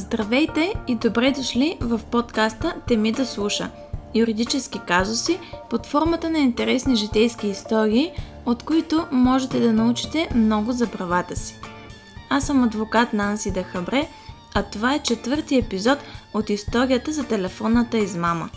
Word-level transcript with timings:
Здравейте 0.00 0.74
и 0.88 0.94
добре 0.94 1.30
дошли 1.30 1.76
в 1.80 2.00
подкаста 2.10 2.74
Теми 2.88 3.12
да 3.12 3.26
слуша. 3.26 3.70
Юридически 4.14 4.80
казуси 4.86 5.38
под 5.70 5.86
формата 5.86 6.30
на 6.30 6.38
интересни 6.38 6.96
житейски 6.96 7.48
истории, 7.48 8.12
от 8.46 8.62
които 8.62 9.06
можете 9.12 9.60
да 9.60 9.72
научите 9.72 10.28
много 10.34 10.72
за 10.72 10.86
правата 10.86 11.36
си. 11.36 11.54
Аз 12.30 12.46
съм 12.46 12.64
адвокат 12.64 13.12
Нанси 13.12 13.50
Дахабре, 13.50 14.08
а 14.54 14.62
това 14.62 14.94
е 14.94 15.02
четвърти 15.02 15.56
епизод 15.56 15.98
от 16.34 16.50
историята 16.50 17.12
за 17.12 17.24
телефонната 17.24 17.98
измама. 17.98 18.50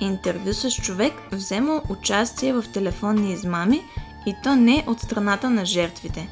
Интервю 0.00 0.52
с 0.52 0.70
човек 0.70 1.12
взема 1.32 1.82
участие 1.88 2.52
в 2.52 2.64
телефонни 2.72 3.32
измами 3.32 3.82
и 4.26 4.34
то 4.42 4.56
не 4.56 4.84
от 4.86 5.00
страната 5.00 5.50
на 5.50 5.64
жертвите. 5.64 6.28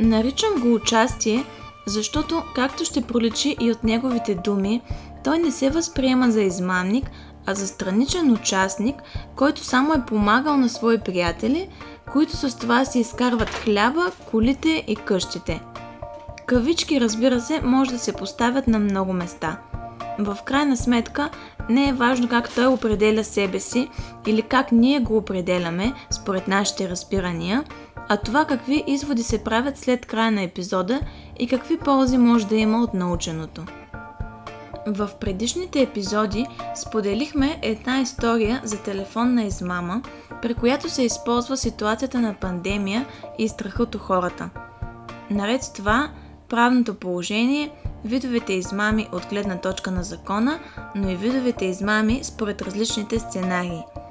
Наричам 0.00 0.60
го 0.60 0.74
участие, 0.74 1.44
защото, 1.86 2.42
както 2.54 2.84
ще 2.84 3.02
проличи 3.02 3.56
и 3.60 3.70
от 3.70 3.84
неговите 3.84 4.34
думи, 4.34 4.82
той 5.24 5.38
не 5.38 5.50
се 5.50 5.70
възприема 5.70 6.30
за 6.30 6.42
измамник, 6.42 7.10
а 7.46 7.54
за 7.54 7.66
страничен 7.66 8.32
участник, 8.32 8.96
който 9.36 9.64
само 9.64 9.92
е 9.92 10.04
помагал 10.06 10.56
на 10.56 10.68
свои 10.68 10.98
приятели, 10.98 11.68
които 12.12 12.36
с 12.36 12.58
това 12.58 12.84
си 12.84 12.98
изкарват 12.98 13.50
хляба, 13.50 14.10
колите 14.30 14.84
и 14.86 14.96
къщите. 14.96 15.60
Кавички, 16.46 17.00
разбира 17.00 17.40
се, 17.40 17.60
може 17.60 17.90
да 17.90 17.98
се 17.98 18.12
поставят 18.12 18.68
на 18.68 18.78
много 18.78 19.12
места. 19.12 19.58
В 20.18 20.38
крайна 20.44 20.76
сметка, 20.76 21.30
не 21.68 21.88
е 21.88 21.92
важно 21.92 22.28
как 22.28 22.54
той 22.54 22.66
определя 22.66 23.24
себе 23.24 23.60
си 23.60 23.88
или 24.26 24.42
как 24.42 24.72
ние 24.72 25.00
го 25.00 25.16
определяме 25.16 25.92
според 26.10 26.48
нашите 26.48 26.88
разбирания– 26.88 27.64
а 28.08 28.16
това 28.16 28.44
какви 28.44 28.84
изводи 28.86 29.22
се 29.22 29.44
правят 29.44 29.78
след 29.78 30.06
края 30.06 30.32
на 30.32 30.42
епизода 30.42 31.00
и 31.38 31.46
какви 31.46 31.78
ползи 31.78 32.18
може 32.18 32.46
да 32.46 32.56
има 32.56 32.82
от 32.82 32.94
наученото. 32.94 33.64
В 34.86 35.10
предишните 35.20 35.82
епизоди 35.82 36.46
споделихме 36.74 37.58
една 37.62 38.00
история 38.00 38.60
за 38.64 38.82
телефонна 38.82 39.42
измама, 39.42 40.02
при 40.42 40.54
която 40.54 40.90
се 40.90 41.02
използва 41.02 41.56
ситуацията 41.56 42.20
на 42.20 42.34
пандемия 42.34 43.06
и 43.38 43.48
страхът 43.48 43.94
у 43.94 43.98
хората. 43.98 44.50
Наред 45.30 45.62
с 45.62 45.72
това, 45.72 46.10
правното 46.48 46.94
положение, 46.94 47.70
видовете 48.04 48.52
измами 48.52 49.08
от 49.12 49.26
гледна 49.30 49.56
точка 49.56 49.90
на 49.90 50.02
закона, 50.02 50.58
но 50.94 51.10
и 51.10 51.16
видовете 51.16 51.64
измами 51.64 52.20
според 52.24 52.62
различните 52.62 53.18
сценарии– 53.18 53.82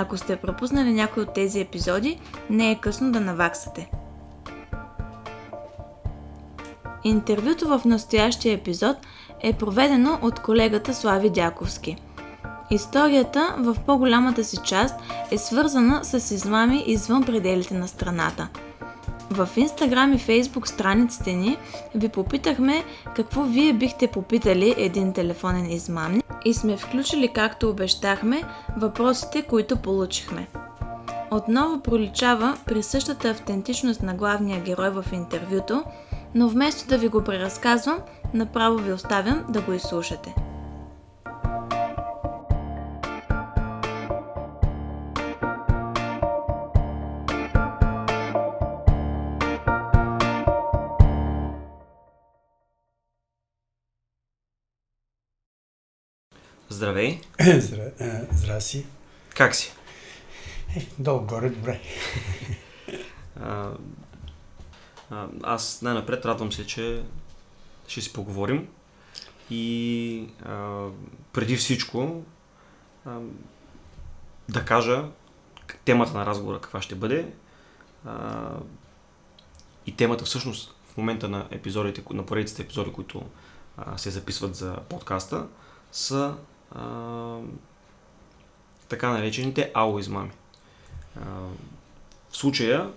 ако 0.00 0.16
сте 0.16 0.36
пропуснали 0.36 0.92
някой 0.92 1.22
от 1.22 1.34
тези 1.34 1.60
епизоди, 1.60 2.20
не 2.50 2.70
е 2.70 2.78
късно 2.80 3.12
да 3.12 3.20
наваксате. 3.20 3.90
Интервюто 7.04 7.68
в 7.68 7.84
настоящия 7.84 8.54
епизод 8.54 8.96
е 9.42 9.52
проведено 9.52 10.18
от 10.22 10.40
колегата 10.40 10.94
Слави 10.94 11.30
Дяковски. 11.30 11.96
Историята 12.70 13.54
в 13.58 13.76
по-голямата 13.86 14.44
си 14.44 14.56
част 14.64 14.94
е 15.30 15.38
свързана 15.38 16.04
с 16.04 16.34
измами 16.34 16.84
извън 16.86 17.22
пределите 17.22 17.74
на 17.74 17.88
страната. 17.88 18.48
В 19.30 19.48
Инстаграм 19.56 20.12
и 20.12 20.18
Фейсбук 20.18 20.68
страниците 20.68 21.32
ни 21.32 21.56
ви 21.94 22.08
попитахме 22.08 22.84
какво 23.16 23.42
вие 23.42 23.72
бихте 23.72 24.06
попитали 24.06 24.74
един 24.76 25.12
телефонен 25.12 25.70
измамник 25.70 26.24
и 26.44 26.54
сме 26.54 26.76
включили, 26.76 27.28
както 27.28 27.70
обещахме, 27.70 28.42
въпросите, 28.76 29.42
които 29.42 29.76
получихме. 29.76 30.46
Отново 31.30 31.80
проличава 31.80 32.56
при 32.66 32.82
същата 32.82 33.30
автентичност 33.30 34.02
на 34.02 34.14
главния 34.14 34.60
герой 34.60 34.90
в 34.90 35.04
интервюто, 35.12 35.84
но 36.34 36.48
вместо 36.48 36.88
да 36.88 36.98
ви 36.98 37.08
го 37.08 37.24
преразказвам, 37.24 37.98
направо 38.34 38.76
ви 38.76 38.92
оставям 38.92 39.44
да 39.48 39.60
го 39.60 39.72
изслушате. 39.72 40.34
Здравей. 56.80 57.20
Здра, 57.60 57.92
здра 58.32 58.60
си. 58.60 58.86
Как 59.36 59.54
си? 59.54 59.72
Е, 60.76 60.86
долу-горе, 60.98 61.50
добре. 61.50 61.80
а, 63.40 63.72
аз 65.42 65.82
най-напред 65.82 66.24
радвам 66.24 66.52
се, 66.52 66.66
че 66.66 67.02
ще 67.88 68.00
си 68.00 68.12
поговорим. 68.12 68.68
И 69.50 70.28
а, 70.44 70.86
преди 71.32 71.56
всичко 71.56 72.22
а, 73.06 73.18
да 74.48 74.64
кажа 74.64 75.04
темата 75.84 76.18
на 76.18 76.26
разговора 76.26 76.60
каква 76.60 76.82
ще 76.82 76.94
бъде. 76.94 77.32
А, 78.06 78.50
и 79.86 79.96
темата 79.96 80.24
всъщност 80.24 80.74
в 80.92 80.96
момента 80.96 81.28
на 81.28 81.46
епизодите, 81.50 82.02
на 82.10 82.26
поредиците 82.26 82.62
епизоди, 82.62 82.92
които 82.92 83.22
а, 83.76 83.98
се 83.98 84.10
записват 84.10 84.54
за 84.54 84.76
подкаста, 84.76 85.46
са 85.92 86.36
а, 86.74 87.38
така 88.88 89.10
наречените 89.10 89.70
АО 89.74 89.98
измами. 89.98 90.30
А, 91.16 91.20
в 92.30 92.36
случая 92.36 92.90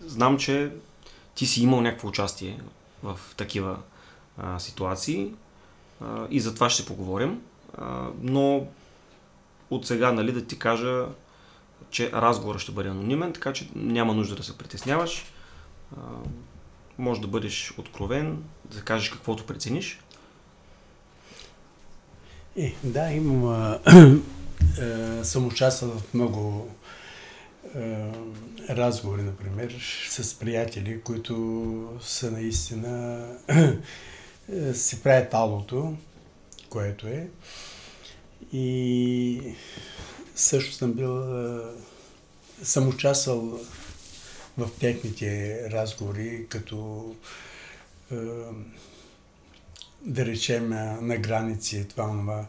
знам, 0.00 0.38
че 0.38 0.72
ти 1.34 1.46
си 1.46 1.62
имал 1.62 1.80
някакво 1.80 2.08
участие 2.08 2.60
в 3.02 3.20
такива 3.36 3.78
а, 4.38 4.58
ситуации 4.58 5.34
а, 6.00 6.26
и 6.30 6.40
за 6.40 6.54
това 6.54 6.70
ще 6.70 6.86
поговорим. 6.86 7.42
А, 7.78 8.08
но 8.20 8.66
от 9.70 9.86
сега 9.86 10.12
нали, 10.12 10.32
да 10.32 10.46
ти 10.46 10.58
кажа, 10.58 11.06
че 11.90 12.12
разговорът 12.12 12.60
ще 12.60 12.72
бъде 12.72 12.88
анонимен, 12.88 13.32
така 13.32 13.52
че 13.52 13.68
няма 13.74 14.14
нужда 14.14 14.36
да 14.36 14.42
се 14.42 14.58
притесняваш. 14.58 15.24
А, 15.96 16.00
може 16.98 17.20
да 17.20 17.26
бъдеш 17.26 17.74
откровен, 17.78 18.44
да 18.64 18.82
кажеш 18.82 19.10
каквото 19.10 19.46
прецениш. 19.46 20.00
Е, 22.56 22.74
да, 22.84 23.10
имам. 23.10 23.44
А, 23.46 23.80
а, 24.80 25.24
съм 25.24 25.46
участвал 25.46 25.90
в 25.90 26.14
много 26.14 26.70
а, 27.74 27.80
разговори, 28.70 29.22
например, 29.22 29.78
с 30.10 30.38
приятели, 30.38 31.00
които 31.00 31.98
са 32.02 32.30
наистина. 32.30 33.26
се 34.74 35.02
правят 35.02 35.34
алото, 35.34 35.96
което 36.68 37.06
е. 37.06 37.28
И 38.52 39.40
също 40.34 40.72
съм 40.74 40.92
бил. 40.92 41.24
съм 42.62 42.88
участвал 42.88 43.60
в 44.58 44.70
техните 44.80 45.60
разговори, 45.70 46.46
като 46.48 47.14
да 50.04 50.26
речем, 50.26 50.68
на 51.00 51.16
граници, 51.16 51.88
това, 51.88 52.06
това, 52.06 52.46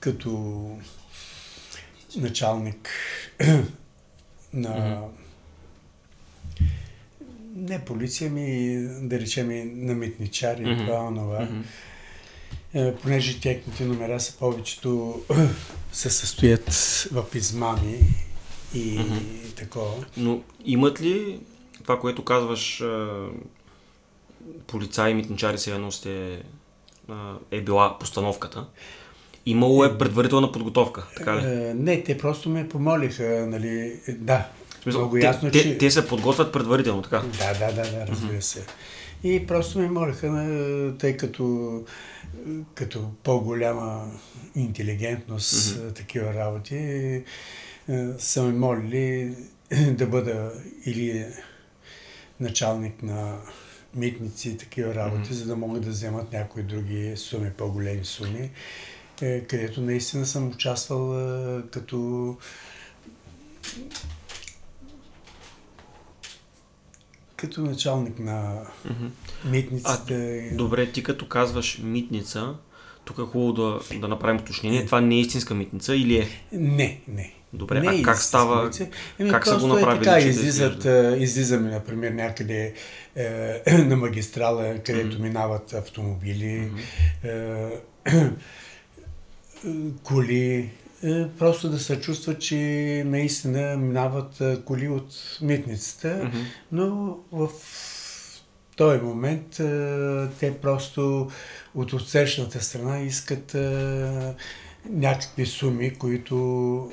като 0.00 0.68
началник 2.16 2.88
на 4.52 4.68
mm-hmm. 4.68 5.08
не 7.54 7.84
полиция, 7.84 8.30
ми 8.30 8.76
да 9.00 9.20
речем 9.20 9.48
на 9.86 9.94
митничари, 9.94 10.64
mm-hmm. 10.64 10.86
това, 10.86 11.10
това. 11.10 11.48
Mm-hmm. 12.74 12.96
Понеже 13.02 13.40
техните 13.40 13.84
номера 13.84 14.20
са 14.20 14.38
повечето 14.38 15.22
се 15.92 16.10
състоят 16.10 16.70
в 17.12 17.24
измами 17.34 17.98
и 18.74 18.98
mm-hmm. 18.98 19.56
такова. 19.56 20.04
Но 20.16 20.42
имат 20.64 21.00
ли 21.00 21.40
това, 21.82 22.00
което 22.00 22.24
казваш, 22.24 22.82
полицаи 24.66 25.10
и 25.10 25.14
митничари 25.14 25.58
сега 25.58 25.90
сте, 25.90 26.42
е 27.50 27.60
била 27.60 27.98
постановката. 27.98 28.66
Имало 29.46 29.84
е 29.84 29.98
предварителна 29.98 30.52
подготовка, 30.52 31.06
така 31.16 31.36
ли? 31.36 31.40
Е, 31.44 31.74
не, 31.74 32.02
те 32.02 32.18
просто 32.18 32.50
ме 32.50 32.68
помолиха, 32.68 33.46
нали, 33.48 34.00
да. 34.08 34.48
Смисъл, 34.82 35.00
много 35.00 35.16
ясно, 35.16 35.50
те, 35.50 35.62
че... 35.62 35.78
те, 35.78 35.90
се 35.90 36.08
подготвят 36.08 36.52
предварително, 36.52 37.02
така? 37.02 37.22
Да, 37.38 37.58
да, 37.58 37.72
да, 37.72 37.90
да 37.90 38.06
разбира 38.06 38.42
се. 38.42 38.66
И 39.24 39.46
просто 39.46 39.78
ме 39.78 39.90
молиха, 39.90 40.94
тъй 40.98 41.16
като 41.16 41.82
като 42.74 43.10
по-голяма 43.22 44.10
интелигентност, 44.54 45.52
mm-hmm. 45.54 45.94
такива 45.94 46.34
работи, 46.34 46.76
е, 46.76 47.24
са 48.18 48.42
ме 48.42 48.52
молили 48.52 49.36
да 49.90 50.06
бъда 50.06 50.52
или 50.86 51.26
началник 52.40 53.02
на 53.02 53.38
митници 53.96 54.48
и 54.48 54.56
такива 54.56 54.94
работи, 54.94 55.30
mm-hmm. 55.30 55.32
за 55.32 55.46
да 55.46 55.56
могат 55.56 55.84
да 55.84 55.90
вземат 55.90 56.32
някои 56.32 56.62
други 56.62 57.12
суми, 57.16 57.50
по-големи 57.50 58.04
суми, 58.04 58.50
е, 59.22 59.40
където 59.40 59.80
наистина 59.80 60.26
съм 60.26 60.48
участвал 60.48 61.18
е, 61.18 61.62
като 61.70 62.36
като 67.36 67.60
началник 67.60 68.18
на 68.18 68.66
митниците. 69.44 70.48
А, 70.52 70.56
добре, 70.56 70.92
ти 70.92 71.02
като 71.02 71.28
казваш 71.28 71.80
митница, 71.82 72.54
тук 73.04 73.18
е 73.18 73.22
хубаво 73.22 73.52
да, 73.52 73.98
да 74.00 74.08
направим 74.08 74.40
уточнение. 74.40 74.86
Това 74.86 75.00
не 75.00 75.14
е 75.14 75.20
истинска 75.20 75.54
митница 75.54 75.96
или 75.96 76.16
е? 76.16 76.28
Не, 76.52 77.00
не. 77.08 77.34
Добре, 77.54 77.80
не 77.80 77.88
а 77.88 77.94
е 77.94 78.02
как 78.02 78.18
става? 78.18 78.70
Еми, 79.18 79.30
как 79.30 79.46
са 79.46 79.58
го 79.58 79.66
направили? 79.66 80.00
Е 80.00 80.04
така, 80.04 80.20
че 80.20 80.28
излизат, 80.28 80.78
да 80.78 81.16
излизаме, 81.18 81.70
например, 81.70 82.10
някъде 82.10 82.74
е, 83.16 83.62
на 83.78 83.96
магистрала, 83.96 84.78
където 84.86 85.16
mm-hmm. 85.16 85.22
минават 85.22 85.72
автомобили, 85.72 86.70
mm-hmm. 87.24 87.80
е, 88.04 88.30
коли, 90.02 90.70
е, 91.04 91.28
просто 91.38 91.68
да 91.68 91.78
се 91.78 92.00
чувства, 92.00 92.38
че 92.38 92.56
наистина 93.06 93.76
минават 93.76 94.40
е, 94.40 94.58
коли 94.64 94.88
от 94.88 95.38
митницата, 95.42 96.08
mm-hmm. 96.08 96.44
но 96.72 97.18
в 97.32 97.48
този 98.76 99.00
момент 99.00 99.60
е, 99.60 100.26
те 100.40 100.58
просто 100.62 101.30
от 101.74 101.92
отсрещната 101.92 102.62
страна 102.62 103.00
искат 103.00 103.56
някакви 104.90 105.46
суми, 105.46 105.94
които... 105.94 106.90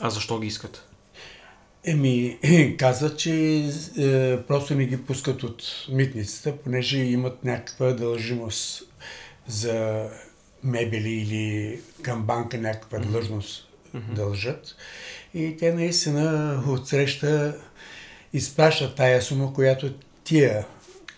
А 0.00 0.10
защо 0.10 0.38
ги 0.38 0.46
искат? 0.46 0.88
Еми, 1.84 2.38
казват, 2.78 3.18
че 3.18 3.64
е, 3.98 4.42
просто 4.42 4.74
не 4.74 4.86
ги 4.86 5.04
пускат 5.04 5.42
от 5.42 5.62
митницата, 5.88 6.56
понеже 6.56 6.98
имат 6.98 7.44
някаква 7.44 7.92
дължимост 7.92 8.82
за 9.46 10.08
мебели 10.64 11.10
или 11.12 11.80
към 12.02 12.22
банка 12.22 12.58
някаква 12.58 12.98
длъжност 12.98 13.68
mm-hmm. 13.94 14.14
дължат. 14.14 14.76
И 15.34 15.56
те 15.58 15.72
наистина 15.72 16.62
отсреща 16.68 17.56
изпращат 18.32 18.96
тая 18.96 19.22
сума, 19.22 19.54
която 19.54 19.92
тия 20.24 20.66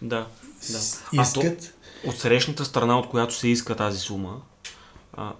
да, 0.02 0.26
да. 0.70 0.78
искат. 1.22 1.44
А 1.44 1.56
то, 1.56 2.08
от 2.08 2.18
срещната 2.18 2.64
страна, 2.64 2.98
от 2.98 3.08
която 3.08 3.34
се 3.34 3.48
иска 3.48 3.76
тази 3.76 3.98
сума, 3.98 4.40
а, 5.12 5.32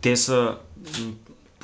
те 0.00 0.16
са 0.16 0.58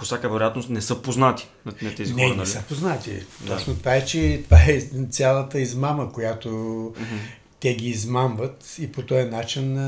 по 0.04 0.06
всяка 0.06 0.28
вероятност 0.28 0.70
не 0.70 0.80
са 0.80 1.02
познати 1.02 1.48
на, 1.66 1.72
на 1.82 1.94
тези 1.94 2.14
не, 2.14 2.22
хора. 2.22 2.28
Не, 2.28 2.36
нали? 2.36 2.38
не 2.38 2.46
са 2.46 2.62
познати. 2.68 3.10
Да. 3.40 3.56
Точно 3.56 3.76
това 3.76 3.94
е, 3.94 4.04
че 4.04 4.40
това 4.44 4.58
е 4.68 4.80
цялата 5.10 5.60
измама, 5.60 6.12
която 6.12 6.48
mm-hmm. 6.48 7.18
те 7.60 7.74
ги 7.74 7.88
измамват 7.88 8.76
и 8.80 8.92
по 8.92 9.02
този 9.02 9.24
начин 9.24 9.78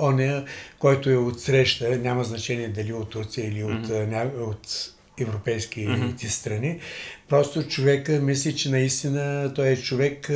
оня, 0.00 0.44
който 0.78 1.10
е 1.10 1.16
от 1.16 1.40
среща, 1.40 1.98
няма 1.98 2.24
значение 2.24 2.68
дали 2.68 2.92
от 2.92 3.10
Турция 3.10 3.48
или 3.48 3.64
от, 3.64 3.86
mm-hmm. 3.86 4.38
от 4.38 4.92
европейските 5.18 5.90
mm-hmm. 5.90 6.28
страни, 6.28 6.80
просто 7.28 7.68
човека 7.68 8.12
мисли, 8.12 8.56
че 8.56 8.70
наистина 8.70 9.52
той 9.54 9.68
е 9.68 9.76
човек 9.76 10.30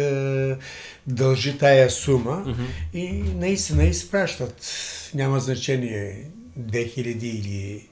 дължи 1.06 1.58
тая 1.58 1.90
сума 1.90 2.44
mm-hmm. 2.46 2.98
и 2.98 3.12
наистина 3.36 3.84
изпращат. 3.84 4.64
Няма 5.14 5.40
значение 5.40 6.24
2000 6.58 7.24
или 7.24 7.89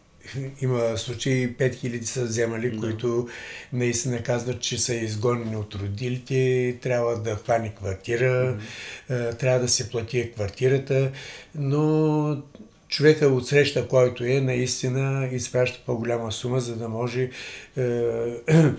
има 0.60 0.98
случаи 0.98 1.56
5000 1.56 2.02
са 2.02 2.25
вземали, 2.25 2.70
да. 2.70 2.78
които 2.78 3.28
наистина 3.72 4.22
казват, 4.22 4.60
че 4.60 4.78
са 4.78 4.94
изгонени 4.94 5.56
от 5.56 5.75
родилите, 5.75 6.76
трябва 6.82 7.22
да 7.22 7.36
хване 7.36 7.75
квартира, 7.75 8.58
mm-hmm. 9.10 9.38
трябва 9.38 9.60
да 9.60 9.69
се 9.69 9.90
плати 9.90 10.32
квартирата, 10.32 11.10
но 11.54 12.42
човека 12.88 13.26
от 13.26 13.48
среща, 13.48 13.88
който 13.88 14.25
е, 14.25 14.40
наистина 14.40 15.28
изпраща 15.32 15.80
по-голяма 15.86 16.32
сума, 16.32 16.60
за 16.60 16.76
да 16.76 16.88
може 16.88 17.22
е, 17.22 17.30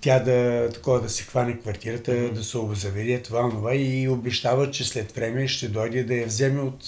тя 0.00 0.18
да, 0.18 0.70
такова, 0.74 1.00
да 1.00 1.08
се 1.08 1.22
хване 1.22 1.58
квартирата, 1.58 2.10
mm-hmm. 2.10 2.32
да 2.32 2.44
се 2.44 2.58
обзаведе 2.58 3.22
това, 3.22 3.50
това 3.50 3.74
и 3.74 4.08
обещава, 4.08 4.70
че 4.70 4.84
след 4.84 5.12
време 5.12 5.48
ще 5.48 5.68
дойде 5.68 6.04
да 6.04 6.14
я 6.14 6.26
вземе 6.26 6.60
от, 6.60 6.78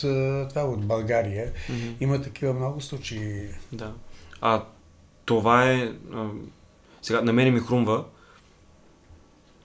това, 0.49 0.63
от 0.65 0.87
България. 0.87 1.53
Mm-hmm. 1.53 1.95
Има 2.01 2.23
такива 2.23 2.53
много 2.53 2.81
случаи. 2.81 3.49
Да. 3.73 3.93
А 4.41 4.65
това 5.25 5.71
е... 5.71 5.93
А, 6.15 6.27
сега, 7.03 7.21
на 7.21 7.33
мен 7.33 7.55
ми 7.55 7.61
хрумва 7.61 8.05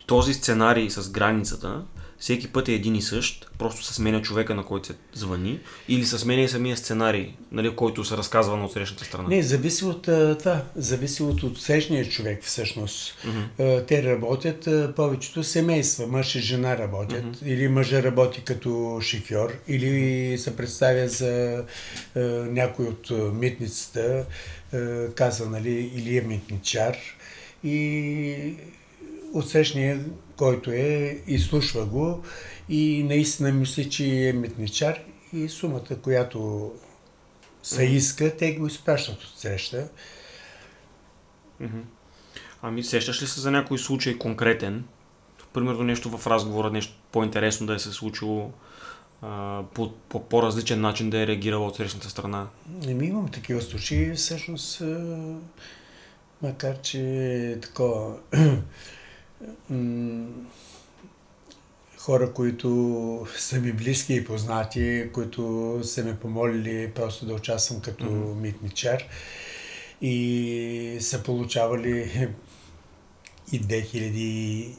този 0.05 0.33
сценарий 0.33 0.89
с 0.89 1.11
границата, 1.11 1.85
всеки 2.19 2.47
път 2.47 2.69
е 2.69 2.73
един 2.73 2.95
и 2.95 3.01
същ, 3.01 3.51
просто 3.57 3.83
се 3.83 3.93
сменя 3.93 4.21
човека, 4.21 4.55
на 4.55 4.63
който 4.65 4.87
се 4.87 4.93
звъни, 5.13 5.59
или 5.87 6.05
се 6.05 6.19
сменя 6.19 6.41
и 6.41 6.49
самия 6.49 6.77
сценарий, 6.77 7.33
нали, 7.51 7.75
който 7.75 8.03
се 8.05 8.17
разказва 8.17 8.57
на 8.57 8.65
отсрещната 8.65 9.05
страна? 9.05 9.29
Не, 9.29 9.43
зависи 9.43 9.85
от 9.85 10.01
това, 10.01 10.63
зависи 10.75 11.23
от 11.23 11.43
отсрещния 11.43 12.09
човек 12.09 12.43
всъщност. 12.43 13.17
Mm-hmm. 13.25 13.87
Те 13.87 14.03
работят, 14.03 14.95
повечето 14.95 15.43
семейства, 15.43 16.07
мъж 16.07 16.35
и 16.35 16.39
жена 16.39 16.77
работят, 16.77 17.23
mm-hmm. 17.23 17.45
или 17.45 17.67
мъжа 17.67 18.03
работи 18.03 18.41
като 18.41 18.99
шофьор, 19.01 19.53
или 19.67 20.37
се 20.37 20.55
представя 20.55 21.07
за 21.07 21.63
е, 22.15 22.19
някой 22.49 22.85
от 22.85 23.11
митницата, 23.33 24.25
е, 24.73 25.07
казва, 25.07 25.49
нали, 25.49 25.91
или 25.95 26.17
е 26.17 26.21
митничар, 26.21 26.97
и 27.63 28.53
отсрещния 29.33 29.99
който 30.37 30.71
е, 30.71 31.23
изслушва 31.27 31.85
го 31.85 32.23
и 32.69 33.03
наистина 33.03 33.51
мисли, 33.51 33.89
че 33.89 34.29
е 34.29 34.33
митничар 34.33 34.99
и 35.33 35.49
сумата, 35.49 35.95
която 36.01 36.71
се 37.63 37.83
иска, 37.83 38.37
те 38.37 38.55
го 38.55 38.67
изпращат 38.67 39.23
от 39.23 39.39
среща. 39.39 39.89
Ами, 42.61 42.83
сещаш 42.83 43.21
ли 43.21 43.27
се 43.27 43.39
за 43.39 43.51
някой 43.51 43.79
случай 43.79 44.17
конкретен? 44.17 44.85
Примерно 45.53 45.83
нещо 45.83 46.17
в 46.17 46.27
разговора, 46.27 46.71
нещо 46.71 46.93
по-интересно 47.11 47.67
да 47.67 47.73
е 47.73 47.79
се 47.79 47.91
случило 47.91 48.51
а, 49.21 49.63
по, 49.73 49.91
по 50.09 50.29
по-различен 50.29 50.81
начин 50.81 51.09
да 51.09 51.19
е 51.19 51.27
реагирала 51.27 51.67
от 51.67 51.75
срещната 51.75 52.09
страна? 52.09 52.47
Еми, 52.87 53.07
имам 53.07 53.31
такива 53.31 53.61
случаи, 53.61 54.13
всъщност, 54.13 54.81
макар 56.41 56.81
че 56.81 57.01
е 57.51 57.59
такова 57.59 58.17
хора, 61.97 62.33
които 62.33 63.27
са 63.37 63.59
ми 63.59 63.73
близки 63.73 64.13
и 64.13 64.25
познати, 64.25 65.09
които 65.13 65.79
са 65.83 66.03
ме 66.03 66.19
помолили 66.19 66.91
просто 66.95 67.25
да 67.25 67.33
участвам 67.33 67.81
като 67.81 68.05
mm-hmm. 68.05 68.35
митничар 68.35 69.03
и 70.01 70.97
са 71.01 71.23
получавали 71.23 72.29
и 73.51 73.61
2000 73.61 74.75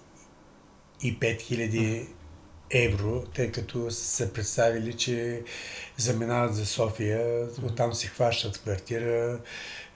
и 1.02 1.18
5000 1.18 2.06
евро, 2.70 3.25
тъй 3.35 3.52
като 3.52 3.90
са 3.90 4.32
представили, 4.32 4.92
че 4.92 5.42
заминават 5.96 6.54
за 6.54 6.66
София, 6.66 7.46
оттам 7.62 7.94
си 7.94 8.06
хващат 8.06 8.58
квартира 8.58 9.40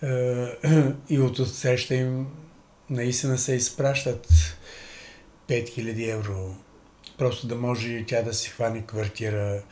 и 1.08 1.18
от 1.18 1.38
отсреща 1.38 1.94
им 1.94 2.26
наистина 2.90 3.38
се 3.38 3.54
изпращат 3.54 4.56
5000 5.50 6.12
евро, 6.12 6.54
просто 7.18 7.46
да 7.46 7.54
може 7.54 8.04
тя 8.06 8.22
да 8.22 8.34
си 8.34 8.50
хване 8.50 8.86
квартира, 8.86 9.62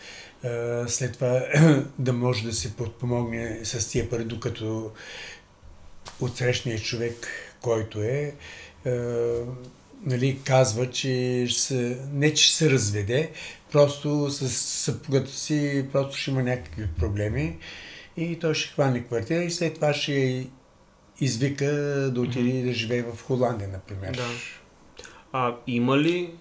след 0.87 1.12
това 1.12 1.44
да 1.99 2.12
може 2.12 2.44
да 2.44 2.52
се 2.52 2.76
подпомогне 2.76 3.61
с 3.64 3.88
тия 3.88 4.11
пари, 4.11 4.25
докато 4.25 4.90
отсрещният 6.20 6.82
човек, 6.82 7.26
който 7.61 8.02
е, 8.02 8.35
нали, 10.04 10.40
казва, 10.44 10.90
че 10.90 11.47
се, 11.50 11.99
не 12.12 12.35
че 12.35 12.56
се 12.56 12.70
разведе, 12.70 13.30
просто 13.73 14.30
с 14.30 14.49
съпругата 14.50 15.30
си 15.30 15.87
просто 15.92 16.16
ще 16.16 16.30
има 16.30 16.42
някакви 16.42 16.87
проблеми 16.99 17.58
и 18.16 18.38
той 18.38 18.54
ще 18.54 18.73
хване 18.73 19.04
квартира 19.04 19.44
и 19.44 19.50
след 19.50 19.75
това 19.75 19.94
ще 19.94 20.47
извика 21.20 21.66
да 22.14 22.20
отиде 22.20 22.50
mm-hmm. 22.50 22.64
да 22.64 22.73
живее 22.73 23.02
в 23.02 23.23
Холандия, 23.23 23.68
например. 23.68 24.14
Да. 24.14 24.26
А 25.32 25.54
има 25.66 25.99
ли 25.99 26.35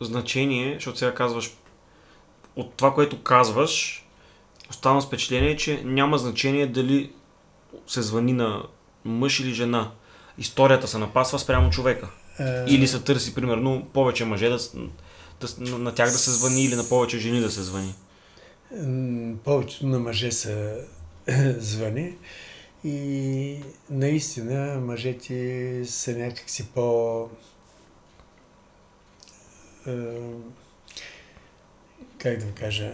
значение, 0.00 0.74
защото 0.74 0.98
сега 0.98 1.14
казваш, 1.14 1.56
от 2.56 2.74
това, 2.74 2.94
което 2.94 3.22
казваш, 3.22 4.04
оставам 4.70 5.00
с 5.00 5.06
впечатление, 5.06 5.56
че 5.56 5.82
няма 5.84 6.18
значение 6.18 6.66
дали 6.66 7.12
се 7.86 8.02
звъни 8.02 8.32
на 8.32 8.62
мъж 9.04 9.40
или 9.40 9.54
жена. 9.54 9.90
Историята 10.38 10.88
се 10.88 10.98
напасва 10.98 11.38
спрямо 11.38 11.70
човека. 11.70 12.08
Uh... 12.40 12.66
Или 12.66 12.88
се 12.88 13.00
търси, 13.00 13.34
примерно, 13.34 13.86
повече 13.92 14.24
мъже 14.24 14.48
да, 14.48 14.58
да, 15.40 15.78
на 15.78 15.94
тях 15.94 16.10
да 16.10 16.18
се 16.18 16.30
звъни 16.30 16.64
или 16.64 16.74
на 16.74 16.88
повече 16.88 17.18
жени 17.18 17.40
да 17.40 17.50
се 17.50 17.62
звъни. 17.62 17.94
Повечето 19.44 19.86
на 19.86 19.98
мъже 19.98 20.32
са 20.32 20.76
звъни. 21.58 22.16
И 22.84 23.58
наистина 23.90 24.80
мъжете 24.80 25.82
са 25.84 26.16
някакси 26.16 26.68
по... 26.74 27.28
Е, 29.86 29.92
как 32.18 32.38
да 32.38 32.46
кажа? 32.54 32.92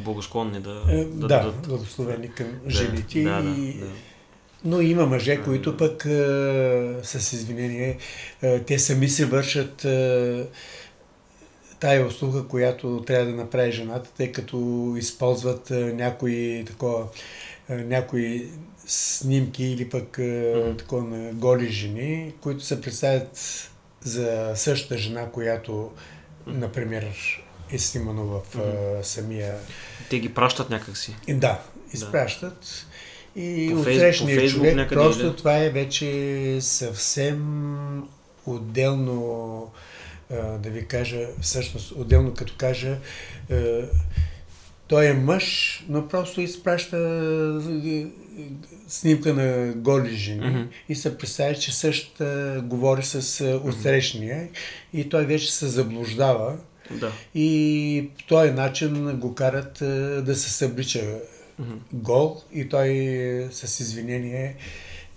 Благосклонни 0.00 0.60
да, 0.60 0.82
е, 0.88 1.04
да, 1.04 1.26
да, 1.26 1.52
да 1.52 1.68
благословени 1.68 2.30
към 2.30 2.46
жените. 2.68 3.22
Да, 3.22 3.42
да, 3.42 3.54
да, 3.54 3.90
Но 4.64 4.80
има 4.80 5.06
мъже, 5.06 5.42
които 5.42 5.76
пък 5.76 6.06
а, 6.06 7.00
с 7.02 7.32
извинение, 7.32 7.98
а, 8.42 8.58
те 8.58 8.78
сами 8.78 9.08
се 9.08 9.26
вършат 9.26 9.84
а, 9.84 10.46
тая 11.80 12.06
услуга, 12.06 12.44
която 12.48 13.04
трябва 13.06 13.26
да 13.26 13.32
направи 13.32 13.72
жената, 13.72 14.10
тъй 14.16 14.32
като 14.32 14.94
използват 14.98 15.70
а, 15.70 15.74
някои 15.74 16.64
такова, 16.66 17.06
а, 17.68 17.74
някои 17.74 18.48
снимки 18.86 19.64
или 19.64 19.88
пък 19.88 20.16
mm-hmm. 20.16 20.78
такова 20.78 21.04
на 21.04 21.32
голи 21.32 21.68
жени, 21.68 22.32
които 22.40 22.64
се 22.64 22.80
представят 22.80 23.68
за 24.04 24.52
същата 24.54 24.98
жена, 24.98 25.30
която, 25.30 25.92
например, 26.46 27.06
е 27.70 27.78
снимано 27.78 28.24
в 28.26 28.56
mm-hmm. 28.56 29.02
самия... 29.02 29.54
Те 30.10 30.18
ги 30.18 30.34
пращат 30.34 30.70
някакси. 30.70 31.16
Да, 31.28 31.62
изпращат. 31.92 32.86
Да. 33.36 33.40
И 33.40 33.70
по 33.72 33.80
отсрещния 33.80 34.38
фейс, 34.38 34.52
човек, 34.52 34.76
някъде 34.76 34.94
просто 34.94 35.26
или? 35.26 35.36
това 35.36 35.58
е 35.58 35.70
вече 35.70 36.58
съвсем 36.60 38.02
отделно, 38.46 39.70
да 40.58 40.70
ви 40.70 40.86
кажа, 40.86 41.26
всъщност 41.40 41.92
отделно 41.92 42.34
като 42.34 42.54
кажа, 42.56 42.98
той 44.86 45.06
е 45.06 45.12
мъж, 45.12 45.84
но 45.88 46.08
просто 46.08 46.40
изпраща 46.40 46.96
снимка 48.88 49.34
на 49.34 49.72
голи 49.72 50.16
жени 50.16 50.40
mm-hmm. 50.40 50.66
и 50.88 50.94
се 50.94 51.18
представя, 51.18 51.54
че 51.54 51.74
също 51.74 52.24
говори 52.64 53.02
с 53.02 53.16
отсрещния 53.64 54.36
mm-hmm. 54.36 54.98
и 54.98 55.08
той 55.08 55.26
вече 55.26 55.52
се 55.52 55.66
заблуждава. 55.66 56.56
Да. 56.90 57.12
И 57.34 58.10
по 58.18 58.26
този 58.26 58.50
начин 58.50 59.18
го 59.18 59.34
карат 59.34 59.78
да 60.24 60.36
се 60.36 60.50
съблича 60.50 60.98
mm-hmm. 60.98 61.78
гол 61.92 62.42
и 62.52 62.68
той 62.68 62.88
с 63.52 63.80
извинение 63.80 64.56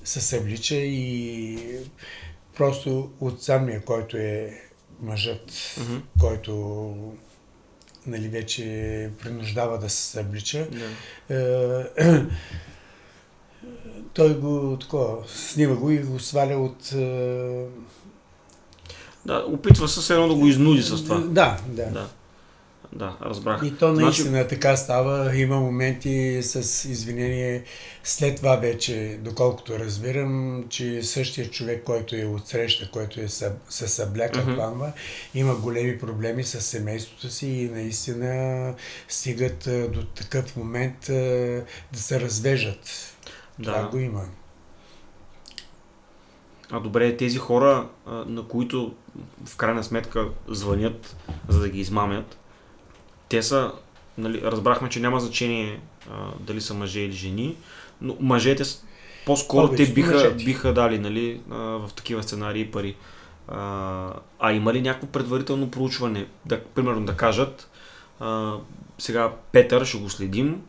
се 0.04 0.22
съблича 0.22 0.76
и 0.76 1.58
просто 2.58 3.12
от 3.20 3.44
самия, 3.44 3.82
който 3.82 4.18
е 4.18 4.62
мъжът, 5.02 5.52
mm-hmm. 5.52 6.02
който 6.20 7.14
нали, 8.08 8.28
вече 8.28 9.10
принуждава 9.22 9.80
да 9.80 9.90
се 9.90 10.04
съблича. 10.12 10.68
Yeah. 11.30 12.30
Той 14.14 14.40
го 14.40 14.78
такова, 14.82 15.18
снима 15.28 15.76
го 15.76 15.92
и 15.92 15.98
го 15.98 16.20
сваля 16.20 16.58
от... 16.58 16.92
Е... 16.92 17.66
Да, 19.26 19.46
опитва 19.48 19.88
се 19.88 20.14
едно 20.14 20.28
да 20.28 20.36
го 20.36 20.48
изнуди 20.48 20.82
с 20.82 21.04
това. 21.04 21.18
Да, 21.18 21.58
да. 21.68 21.90
Да, 21.92 22.08
да 22.94 23.18
разбрах. 23.22 23.62
И 23.66 23.78
то 23.78 23.92
наистина 23.92 24.30
значи... 24.30 24.48
така 24.48 24.78
става. 24.78 25.36
Има 25.38 25.60
моменти 25.60 26.40
с 26.44 26.86
извинение 26.90 27.64
след 28.04 28.36
това 28.38 28.56
вече, 28.56 29.20
доколкото 29.22 29.80
разбирам, 29.80 30.66
че 30.70 31.04
същия 31.04 31.50
човек, 31.50 31.84
който 31.84 32.16
е 32.16 32.26
отсреща, 32.26 32.92
който 32.92 33.22
е 33.22 33.28
със, 33.28 33.54
събляка 33.70 34.40
mm-hmm. 34.40 34.56
планва, 34.56 34.92
има 35.36 35.56
големи 35.56 36.00
проблеми 36.00 36.44
с 36.44 36.62
семейството 36.62 37.30
си 37.30 37.48
и 37.48 37.70
наистина 37.70 38.74
стигат 39.08 39.70
до 39.94 40.06
такъв 40.06 40.56
момент 40.56 40.98
да 41.92 42.00
се 42.00 42.20
развежат. 42.20 43.15
Да. 43.60 43.74
Това 43.74 43.88
го 43.88 43.98
има. 43.98 44.22
А 46.72 46.80
добре, 46.80 47.18
тези 47.18 47.38
хора, 47.38 47.88
на 48.08 48.48
които 48.48 48.96
в 49.46 49.56
крайна 49.56 49.84
сметка 49.84 50.30
звънят, 50.48 51.16
за 51.48 51.60
да 51.60 51.70
ги 51.70 51.80
измамят, 51.80 52.38
те 53.30 53.44
са, 53.44 53.72
нали, 54.18 54.42
разбрахме, 54.42 54.90
че 54.90 55.00
няма 55.00 55.20
значение 55.20 55.82
а, 56.12 56.32
дали 56.40 56.62
са 56.62 56.74
мъже 56.74 57.00
или 57.00 57.12
жени, 57.12 57.58
но 58.02 58.18
мъжете 58.20 58.64
по-скоро 59.26 59.76
те 59.76 59.94
биха, 59.94 60.36
биха 60.46 60.74
дали 60.74 61.00
нали, 61.00 61.42
а, 61.52 61.56
в 61.56 61.90
такива 61.96 62.24
сценарии 62.24 62.72
пари. 62.72 62.96
А, 63.48 64.14
а 64.40 64.54
има 64.54 64.74
ли 64.74 64.82
някакво 64.82 65.08
предварително 65.08 65.72
проучване, 65.72 66.28
да, 66.46 66.64
примерно 66.64 67.06
да 67.06 67.18
кажат, 67.18 67.70
а, 68.20 68.56
сега 68.98 69.32
Петър 69.52 69.86
ще 69.86 69.98
го 69.98 70.10
следим, 70.10 70.62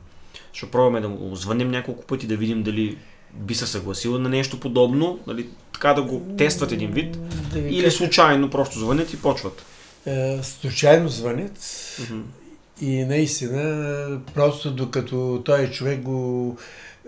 ще 0.57 0.71
пробваме 0.71 1.01
да 1.01 1.09
му 1.09 1.37
звънем 1.37 1.71
няколко 1.71 2.05
пъти, 2.05 2.27
да 2.27 2.37
видим 2.37 2.63
дали 2.63 2.99
би 3.35 3.55
се 3.55 3.67
съгласил 3.67 4.19
на 4.19 4.29
нещо 4.29 4.61
подобно, 4.61 5.19
нали, 5.27 5.49
така 5.73 5.95
да 5.95 6.03
го 6.03 6.35
тестват 6.39 6.73
един 6.73 6.91
вид, 6.91 7.19
да 7.53 7.59
или 7.59 7.83
кажа... 7.83 7.97
случайно 7.97 8.51
просто 8.51 8.79
звънят 8.79 9.13
и 9.13 9.23
почват. 9.23 9.65
Е, 10.07 10.39
случайно 10.43 11.09
звънят 11.09 11.59
mm-hmm. 11.59 12.23
и 12.81 13.05
наистина 13.05 14.21
просто 14.35 14.71
докато 14.71 15.43
този 15.45 15.73
човек 15.73 16.01
го 16.01 16.57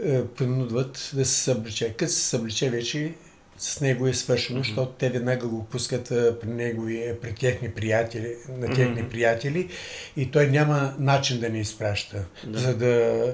е, 0.04 0.24
принудват 0.24 1.10
да 1.14 1.24
се 1.24 1.42
събличе. 1.42 1.92
Като 1.92 2.12
се 2.12 2.20
събличе 2.20 2.70
вече 2.70 3.12
с 3.58 3.80
него 3.80 4.06
е 4.06 4.14
свършено, 4.14 4.60
mm-hmm. 4.60 4.66
защото 4.66 4.92
те 4.98 5.10
веднага 5.10 5.48
го 5.48 5.64
пускат 5.64 6.08
при 6.40 6.48
негови, 6.48 7.12
при 7.22 7.34
техни 7.34 7.70
приятели, 7.70 8.34
на 8.58 8.66
техни 8.66 9.02
mm-hmm. 9.02 9.08
приятели 9.08 9.68
и 10.16 10.30
той 10.30 10.46
няма 10.46 10.94
начин 10.98 11.40
да 11.40 11.48
ни 11.48 11.60
изпраща, 11.60 12.24
да. 12.46 12.58
за 12.58 12.76
да 12.76 13.24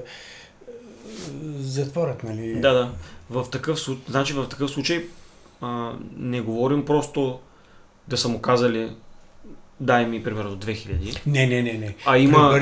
затворят, 1.59 2.23
нали? 2.23 2.55
Да, 2.55 2.73
да. 2.73 2.91
В 3.29 3.45
такъв, 3.51 3.79
значи, 4.09 4.33
в 4.33 4.47
такъв 4.49 4.71
случай 4.71 5.05
а, 5.61 5.91
не 6.17 6.41
говорим 6.41 6.85
просто 6.85 7.39
да 8.07 8.17
са 8.17 8.29
му 8.29 8.41
казали 8.41 8.89
дай 9.79 10.05
ми 10.05 10.23
примерно 10.23 10.57
2000. 10.57 11.19
Не, 11.25 11.47
не, 11.47 11.61
не, 11.61 11.73
не. 11.73 11.95
А 12.05 12.17
има 12.17 12.59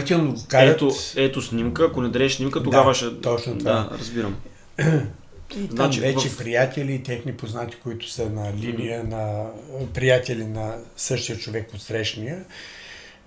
ето, 0.54 0.92
ето 1.16 1.42
снимка, 1.42 1.86
ако 1.86 2.02
не 2.02 2.10
дадеш 2.10 2.36
снимка, 2.36 2.64
тогава 2.64 2.92
да, 2.92 2.94
ще... 2.94 3.22
точно 3.22 3.58
това. 3.58 3.72
Да, 3.72 3.98
разбирам. 4.00 4.36
И 5.58 5.68
там 5.68 5.76
значи, 5.76 6.00
вече 6.00 6.30
в... 6.30 6.38
приятели, 6.38 7.04
техни 7.04 7.38
познати, 7.38 7.78
които 7.84 8.10
са 8.10 8.30
на 8.30 8.54
линия 8.54 9.04
на 9.04 9.50
приятели 9.94 10.46
на 10.46 10.78
същия 10.98 11.38
човек 11.38 11.74
от 11.74 11.82
срещния, 11.82 12.46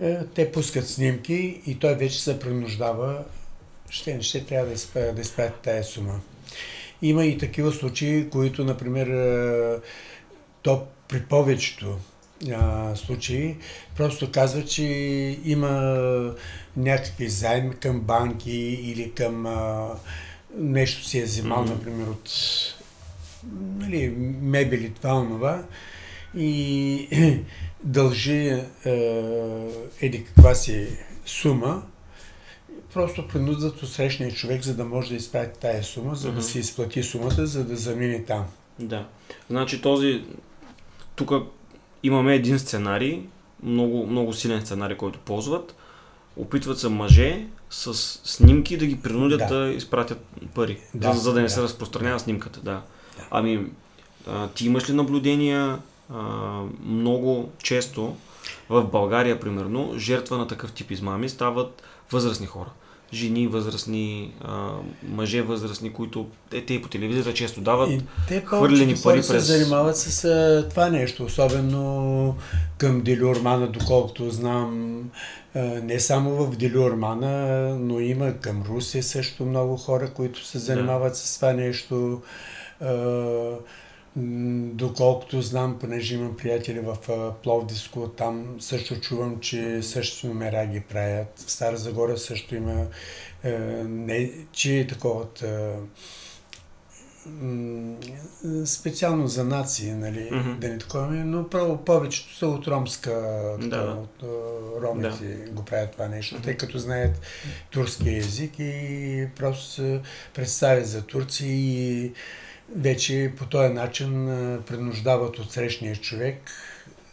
е, 0.01 0.19
те 0.35 0.53
пускат 0.53 0.89
снимки 0.89 1.61
и 1.67 1.79
той 1.79 1.95
вече 1.95 2.23
се 2.23 2.39
принуждава, 2.39 3.25
ще 3.91 4.15
не 4.15 4.23
ще 4.23 4.45
трябва 4.45 4.67
да 4.67 4.73
изпрати 4.73 5.15
да 5.15 5.21
изпрати 5.21 5.55
тая 5.63 5.85
сума. 5.85 6.21
Има 7.03 7.25
и 7.25 7.39
такива 7.39 7.73
случаи, 7.73 8.31
които, 8.31 8.65
например, 8.65 9.07
е, 9.07 9.81
то 10.63 10.87
при 11.09 11.23
повечето 11.23 11.99
а, 12.53 12.97
случаи 12.97 13.57
просто 13.97 14.33
казва, 14.33 14.65
че 14.65 14.85
има 15.45 16.35
някакви 16.77 17.29
заеми 17.29 17.77
към 17.77 18.01
банки 18.01 18.59
или 18.83 19.13
към 19.13 19.47
а, 19.47 19.89
нещо 20.57 21.05
си 21.05 21.19
е 21.19 21.25
взимал, 21.25 21.65
mm-hmm. 21.65 21.71
например, 21.71 22.07
от 22.07 22.31
нали, 23.79 24.09
мебели, 24.41 24.93
това, 24.95 25.15
онова, 25.15 25.65
и 26.37 27.45
дължи 27.85 28.49
е, 28.49 28.65
еди 30.01 30.25
каква 30.25 30.55
си 30.55 30.89
сума, 31.27 31.83
просто 32.95 33.29
принудят 33.29 33.83
от 33.83 33.89
срещния 33.89 34.31
човек, 34.31 34.63
за 34.63 34.77
да 34.77 34.85
може 34.85 35.09
да 35.09 35.15
изпрати 35.15 35.61
тая 35.61 35.85
сума, 35.85 36.15
за 36.15 36.29
mm-hmm. 36.29 36.35
да 36.35 36.43
си 36.43 36.59
изплати 36.59 37.03
сумата, 37.03 37.47
за 37.47 37.65
да 37.65 37.77
замине 37.77 38.25
там. 38.25 38.45
Да. 38.79 39.09
Значи 39.51 39.83
този... 39.83 40.25
Тук 41.15 41.33
имаме 42.03 42.35
един 42.35 42.59
сценарий, 42.59 43.23
много, 43.63 44.07
много 44.07 44.33
силен 44.33 44.61
сценарий, 44.61 44.97
който 44.97 45.19
ползват. 45.19 45.75
Опитват 46.37 46.79
се 46.79 46.89
мъже 46.89 47.47
с 47.71 47.95
снимки 48.25 48.77
да 48.77 48.87
ги 48.87 49.01
принудят 49.03 49.39
да, 49.39 49.59
да 49.59 49.73
изпратят 49.73 50.19
пари, 50.55 50.81
да, 50.95 51.13
за, 51.13 51.21
за 51.21 51.33
да 51.33 51.41
не 51.41 51.47
да. 51.47 51.51
се 51.51 51.63
разпространява 51.63 52.21
снимката. 52.21 52.61
Да. 52.61 52.73
да. 52.73 52.83
Ами, 53.31 53.67
а, 54.27 54.49
ти 54.49 54.67
имаш 54.67 54.91
ли 54.91 54.93
наблюдения 54.93 55.79
а, 56.15 56.21
много 56.85 57.51
често 57.59 58.17
в 58.69 58.85
България, 58.85 59.41
примерно, 59.41 59.93
жертва 59.97 60.39
на 60.39 60.49
такъв 60.49 60.73
тип 60.73 60.91
измами 60.91 61.29
стават 61.29 61.83
възрастни 62.13 62.47
хора 62.47 62.71
жени 63.17 63.47
възрастни, 63.47 64.33
а, 64.45 64.71
мъже 65.09 65.43
възрастни, 65.43 65.93
които 65.93 66.27
е, 66.53 66.65
те 66.65 66.75
и 66.75 66.83
по 66.83 66.89
телевизията 66.89 67.35
често 67.35 67.61
дават 67.61 67.91
и 67.91 68.01
те 68.29 68.41
хвърлени 68.47 68.95
пари 69.03 69.17
през... 69.17 69.27
се 69.27 69.39
занимават 69.39 69.97
с 69.97 70.25
а, 70.25 70.69
това 70.71 70.89
нещо, 70.89 71.25
особено 71.25 72.37
към 72.79 73.01
Делюрмана, 73.01 73.67
доколкото 73.67 74.31
знам, 74.31 75.01
а, 75.55 75.61
не 75.61 76.01
само 76.01 76.31
в 76.31 76.57
Делюрмана, 76.57 77.69
но 77.81 78.01
има 78.01 78.33
към 78.33 78.63
Русия 78.69 79.03
също 79.03 79.45
много 79.45 79.77
хора, 79.77 80.11
които 80.15 80.45
се 80.45 80.59
занимават 80.59 81.13
да. 81.13 81.19
с 81.19 81.37
това 81.37 81.53
нещо. 81.53 82.23
А, 82.81 82.93
Доколкото 84.19 85.43
знам, 85.43 85.79
понеже 85.81 86.15
имам 86.15 86.37
приятели 86.37 86.81
в 86.81 86.97
Пловдиско, 87.43 88.09
там 88.09 88.57
също 88.61 89.01
чувам, 89.01 89.41
че 89.41 89.83
също 89.83 90.27
номера 90.27 90.67
ги 90.67 90.81
правят. 90.81 91.39
В 91.47 91.51
Стара 91.51 91.77
Загора 91.77 92.19
също 92.19 92.55
има 92.55 92.87
е, 93.45 93.51
не, 93.85 94.33
че 94.53 94.79
е 94.79 94.87
такова 94.87 95.27
е, 95.45 95.75
специално 98.67 99.27
за 99.29 99.45
нации, 99.45 99.93
нали, 99.93 100.29
Мгм. 100.33 100.61
да 100.61 100.69
не 100.69 100.79
такова, 100.79 101.07
но 101.07 101.49
право 101.49 101.77
повечето 101.85 102.37
са 102.37 102.47
от 102.47 102.67
ромска, 102.69 103.11
Да, 103.11 103.71
така, 103.71 103.77
да. 103.77 103.91
от 103.93 104.23
а, 104.23 104.27
ромите 104.83 105.51
го 105.53 105.65
правят 105.65 105.93
това 105.93 106.09
нещо, 106.09 106.41
тъй 106.43 106.57
като 106.57 106.79
знаят 106.79 107.21
турски 107.71 108.17
език 108.17 108.59
и 108.59 109.27
просто 109.37 109.65
се 109.71 110.01
представят 110.35 110.87
за 110.87 111.03
турци 111.03 111.47
и 111.49 112.13
вече 112.77 113.33
по 113.39 113.47
този 113.47 113.73
начин 113.73 114.27
принуждават 114.67 115.39
от 115.39 115.53
срещния 115.53 115.97
човек 115.97 116.51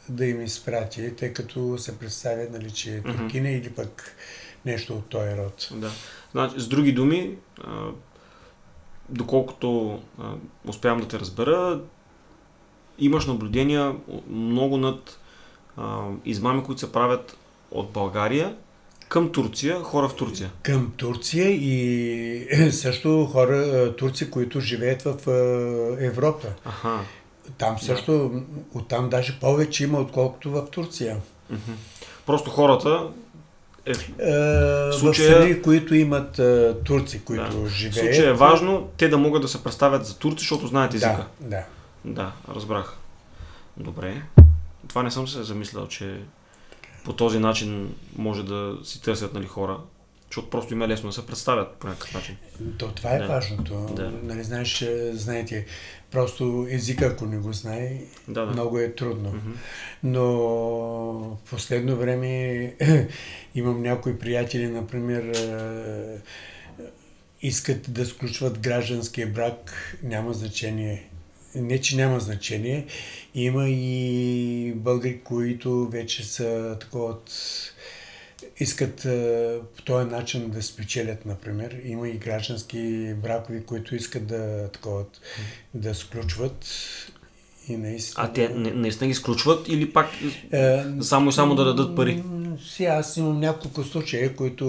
да 0.09 0.25
им 0.25 0.41
изпрати, 0.41 1.15
тъй 1.15 1.33
като 1.33 1.77
се 1.77 1.99
представят, 1.99 2.51
нали, 2.51 2.71
че 2.71 2.95
е 2.95 2.99
Мгм. 2.99 3.11
туркиня 3.11 3.49
или 3.49 3.69
пък 3.69 4.15
нещо 4.65 4.93
от 4.93 5.05
този 5.05 5.37
род. 5.37 5.69
Да. 5.71 5.91
Значи, 6.31 6.59
с 6.59 6.67
други 6.67 6.91
думи, 6.91 7.37
а, 7.63 7.85
доколкото 9.09 9.99
а, 10.19 10.33
успявам 10.67 10.99
да 10.99 11.07
те 11.07 11.19
разбера, 11.19 11.81
имаш 12.99 13.25
наблюдения 13.25 13.95
много 14.29 14.77
над 14.77 15.19
а, 15.77 16.07
измами, 16.25 16.63
които 16.63 16.79
се 16.79 16.91
правят 16.91 17.37
от 17.71 17.91
България 17.91 18.55
към 19.13 19.31
Турция, 19.31 19.79
хора 19.79 20.09
в 20.09 20.15
Турция. 20.15 20.51
към 20.63 20.93
Турция 20.97 21.49
и 21.49 22.71
също 22.71 23.25
хора, 23.25 23.93
турци, 23.95 24.31
които 24.31 24.59
живеят 24.59 25.01
в 25.01 25.15
Европа. 25.99 26.47
Аха. 26.65 26.99
Там 27.57 27.79
също, 27.79 28.31
оттам 28.73 29.09
даже 29.09 29.39
повече 29.39 29.83
има, 29.83 29.99
отколкото 29.99 30.51
в 30.51 30.65
Турция. 30.71 31.17
Просто 32.25 32.49
хората 32.49 33.07
е, 33.85 33.91
А, 33.91 34.25
В 34.87 34.93
Случая- 34.93 35.31
страни, 35.31 35.61
които 35.61 35.95
имат 35.95 36.39
а, 36.39 36.75
турци, 36.85 37.21
които 37.21 37.43
да. 37.43 37.57
В 37.57 37.67
живеят. 37.67 37.95
случая 37.95 38.29
е 38.29 38.33
важно 38.33 38.89
те 38.97 39.09
да 39.09 39.17
могат 39.17 39.41
да 39.41 39.47
се 39.47 39.63
представят 39.63 40.05
за 40.05 40.17
турци, 40.17 40.39
защото 40.39 40.67
знаят 40.67 40.93
езика. 40.93 41.25
Да, 41.41 41.47
да. 41.49 41.63
Да, 42.05 42.31
разбрах. 42.55 42.97
Добре. 43.77 44.21
Това 44.87 45.03
не 45.03 45.11
съм 45.11 45.27
се 45.27 45.43
замислял, 45.43 45.87
че 45.87 46.19
по 47.05 47.13
този 47.13 47.39
начин 47.39 47.95
може 48.17 48.43
да 48.43 48.77
си 48.83 49.01
търсят 49.01 49.33
нали, 49.33 49.45
хора, 49.45 49.77
защото 50.29 50.49
просто 50.49 50.73
им 50.73 50.81
е 50.81 50.87
лесно 50.87 51.09
да 51.09 51.13
се 51.13 51.25
представят 51.25 51.75
по 51.75 51.87
някакъв 51.87 52.13
начин. 52.13 52.37
То 52.77 52.91
това 52.91 53.11
е 53.11 53.19
Да. 53.19 53.27
важното. 53.27 53.85
Да. 53.95 54.11
Нали, 54.23 54.43
знаеш, 54.43 54.85
знаете, 55.11 55.65
просто 56.11 56.67
езика, 56.69 57.05
ако 57.05 57.25
не 57.25 57.37
го 57.37 57.53
знае, 57.53 57.97
Да, 58.27 58.45
да. 58.45 58.51
много 58.51 58.79
е 58.79 58.95
трудно. 58.95 59.29
Мгм. 59.29 59.51
Но 60.03 60.23
в 61.35 61.37
последно 61.49 61.95
време 61.95 62.75
имам 63.55 63.81
някои 63.81 64.19
приятели, 64.19 64.67
например, 64.67 65.23
е, 65.23 66.21
искат 67.41 67.93
да 67.93 68.05
сключват 68.05 68.59
гражданския 68.59 69.27
брак, 69.27 69.97
няма 70.03 70.33
значение. 70.33 71.09
Не, 71.55 71.81
че 71.81 71.95
няма 71.95 72.19
значение. 72.19 72.85
Има 73.35 73.69
и 73.69 74.73
българи, 74.75 75.21
които 75.23 75.87
вече 75.87 76.25
са 76.25 76.77
такова 76.79 77.05
от 77.05 77.31
искат 78.59 79.01
по 79.75 79.81
този 79.85 80.09
начин 80.09 80.49
да 80.49 80.63
спечелят, 80.63 81.25
например. 81.25 81.81
Има 81.83 82.09
и 82.09 82.17
граждански 82.17 83.13
бракови, 83.13 83.63
които 83.63 83.95
искат 83.95 84.27
да, 84.27 84.69
такова, 84.73 85.05
да 85.73 85.95
сключват. 85.95 86.65
И 87.67 87.77
наистина... 87.77 88.23
А 88.23 88.33
те 88.33 88.49
не- 88.49 88.71
наистина 88.71 89.07
ги 89.07 89.11
изключват 89.11 89.67
или 89.67 89.93
пак 89.93 90.09
Е, 90.51 90.83
само 91.01 91.29
и 91.29 91.33
само 91.33 91.55
да 91.55 91.65
дадат 91.65 91.95
пари? 91.95 92.23
Сега 92.69 92.89
аз 92.89 93.17
имам 93.17 93.39
няколко 93.39 93.83
случая, 93.83 94.35
които, 94.35 94.65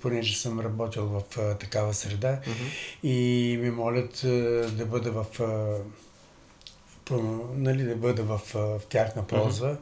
понеже 0.00 0.36
съм 0.36 0.60
работил 0.60 1.04
в 1.04 1.38
а, 1.38 1.54
такава 1.54 1.94
среда 1.94 2.38
и 3.02 3.18
ми 3.62 3.70
молят 3.70 4.24
а, 4.24 4.28
да 4.68 4.86
бъда 4.86 5.10
в, 5.12 5.40
а, 5.40 5.74
по- 7.04 7.46
нали, 7.56 7.82
да 7.82 7.96
бъда 7.96 8.22
в, 8.22 8.40
в 8.54 8.80
тяхна 8.88 9.22
полза. 9.22 9.76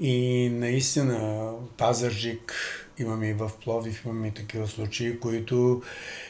И 0.00 0.48
наистина 0.48 1.50
Пазарджик, 1.76 2.54
имаме 2.98 3.28
и 3.28 3.32
в 3.32 3.50
Пловдив, 3.64 4.04
имаме 4.04 4.28
и 4.28 4.34
такива 4.34 4.68
случаи, 4.68 5.20
които 5.20 5.82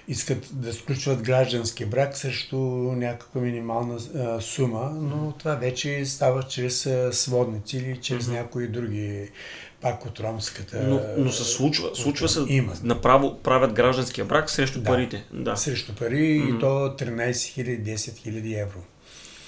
искат 0.08 0.48
да 0.52 0.72
сключват 0.72 1.22
граждански 1.22 1.84
брак 1.86 2.16
срещу 2.16 2.56
някаква 2.56 3.40
минимална 3.40 3.94
а, 4.16 4.40
сума, 4.40 4.90
но 4.92 5.32
това 5.32 5.54
вече 5.54 6.04
става 6.06 6.42
чрез 6.42 6.86
а, 6.86 7.12
сводници 7.12 7.76
или 7.76 7.98
чрез 7.98 8.28
някои 8.28 8.68
други, 8.68 9.28
пак 9.80 10.06
от 10.06 10.20
ромската. 10.20 10.82
Но, 10.82 11.00
но 11.18 11.32
се 11.32 11.44
случва, 11.44 11.90
случва 11.94 12.28
се 12.28 12.40
Има. 12.48 12.72
направо 12.82 13.38
правят 13.38 13.72
гражданския 13.72 14.24
брак 14.24 14.50
срещу 14.50 14.80
Да. 14.80 14.84
парите. 14.84 15.24
Да. 15.32 15.56
Срещу 15.56 15.94
пари 15.94 16.38
Мгм. 16.38 16.56
и 16.56 16.60
то 16.60 16.66
13 16.98 17.32
000, 17.32 17.82
10 17.84 17.96
000 17.96 18.62
евро. 18.62 18.78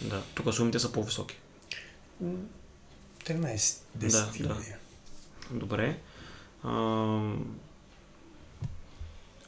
да. 0.00 0.22
Тук 0.34 0.54
сумите 0.54 0.78
са 0.78 0.92
по-високи. 0.92 1.36
13, 3.24 3.82
10 3.94 4.10
Да, 4.10 4.32
000. 4.32 4.48
да. 4.48 4.54
Добре. 5.50 5.96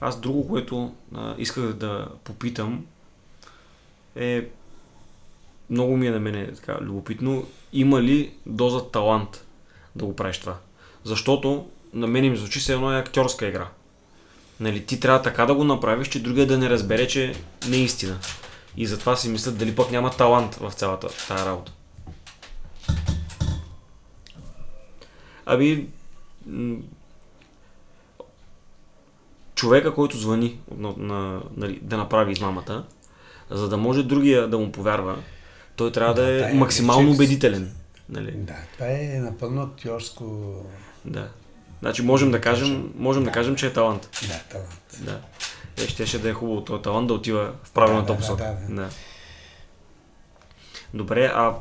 Аз 0.00 0.20
друго, 0.20 0.48
което 0.48 0.94
а, 1.14 1.34
исках 1.38 1.72
да 1.72 2.08
попитам 2.24 2.86
е 4.16 4.48
много 5.70 5.96
ми 5.96 6.06
е 6.06 6.10
на 6.10 6.20
мене 6.20 6.54
така 6.54 6.78
любопитно. 6.80 7.46
Има 7.72 8.02
ли 8.02 8.32
доза 8.46 8.90
талант 8.90 9.44
да 9.96 10.04
го 10.04 10.16
правиш 10.16 10.38
това? 10.38 10.56
Защото 11.04 11.68
на 11.92 12.06
мен 12.06 12.30
ми 12.30 12.36
звучи 12.36 12.60
се 12.60 12.72
едно 12.72 12.92
е 12.92 12.98
актьорска 12.98 13.46
игра. 13.46 13.68
Нали, 14.60 14.86
ти 14.86 15.00
трябва 15.00 15.22
така 15.22 15.46
да 15.46 15.54
го 15.54 15.64
направиш, 15.64 16.08
че 16.08 16.22
другия 16.22 16.46
да 16.46 16.58
не 16.58 16.70
разбере, 16.70 17.08
че 17.08 17.34
не 17.68 17.76
е 17.76 17.80
истина. 17.80 18.18
И 18.76 18.86
затова 18.86 19.16
си 19.16 19.28
мислят 19.28 19.58
дали 19.58 19.76
пък 19.76 19.90
няма 19.90 20.10
талант 20.10 20.54
в 20.54 20.72
цялата 20.72 21.08
тази 21.28 21.44
работа. 21.44 21.72
Ами, 25.46 25.88
човека, 29.56 29.94
който 29.94 30.18
звъни 30.18 30.58
на, 30.70 30.94
на, 30.96 31.42
нали, 31.56 31.78
да 31.82 31.96
направи 31.96 32.32
измамата, 32.32 32.84
за 33.50 33.68
да 33.68 33.76
може 33.76 34.02
другия 34.02 34.48
да 34.48 34.58
му 34.58 34.72
повярва, 34.72 35.16
той 35.76 35.92
трябва 35.92 36.14
да, 36.14 36.22
Да, 36.22 36.30
е 36.30 36.40
тая 36.40 36.54
максимално 36.54 37.02
вече- 37.02 37.14
убедителен. 37.14 37.74
Нали? 38.08 38.32
Да, 38.32 38.54
това 38.72 38.86
е 38.88 39.18
напълно 39.18 39.62
актьорско. 39.62 40.54
Да. 41.04 41.28
Значи 41.80 42.02
можем 42.02 42.30
да 42.30 42.40
кажем, 42.40 42.92
можем 42.96 43.24
да 43.24 43.32
кажем, 43.32 43.56
че 43.56 43.66
е 43.66 43.72
талант. 43.72 44.08
Да, 44.22 44.38
талант. 44.50 44.80
Да. 45.00 45.20
Е, 45.76 45.88
щеше 45.88 46.18
да 46.18 46.30
е 46.30 46.32
хубаво 46.32 46.60
този 46.60 46.82
талант 46.82 47.08
да 47.08 47.14
отива 47.14 47.52
в 47.64 47.70
правилната 47.70 48.06
Да, 48.06 48.12
да, 48.12 48.18
посока. 48.18 48.44
да, 48.44 48.74
да. 48.74 48.82
да. 48.82 48.88
Добре, 50.94 51.32
а 51.34 51.54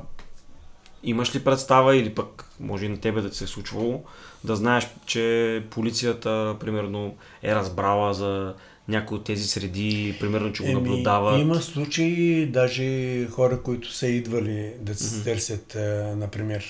имаш 1.03 1.35
ли 1.35 1.43
представа 1.43 1.95
или 1.95 2.15
пък 2.15 2.44
може 2.59 2.85
и 2.85 2.89
на 2.89 2.97
тебе 2.97 3.21
да 3.21 3.29
ти 3.29 3.37
се 3.37 3.43
е 3.43 3.47
случвало 3.47 4.03
да 4.43 4.55
знаеш, 4.55 4.87
че 5.05 5.63
полицията 5.69 6.55
примерно 6.59 7.15
е 7.43 7.55
разбрала 7.55 8.13
за 8.13 8.53
някои 8.87 9.17
от 9.17 9.23
тези 9.23 9.47
среди, 9.47 10.17
примерно, 10.19 10.53
че 10.53 10.63
го 10.63 10.71
наблюдават. 10.71 11.41
има 11.41 11.55
случаи, 11.55 12.45
даже 12.45 13.25
хора, 13.25 13.61
които 13.61 13.93
са 13.93 14.07
идвали 14.07 14.73
да 14.79 14.95
се 14.95 15.23
търсят, 15.23 15.75
а, 15.75 16.15
например, 16.17 16.65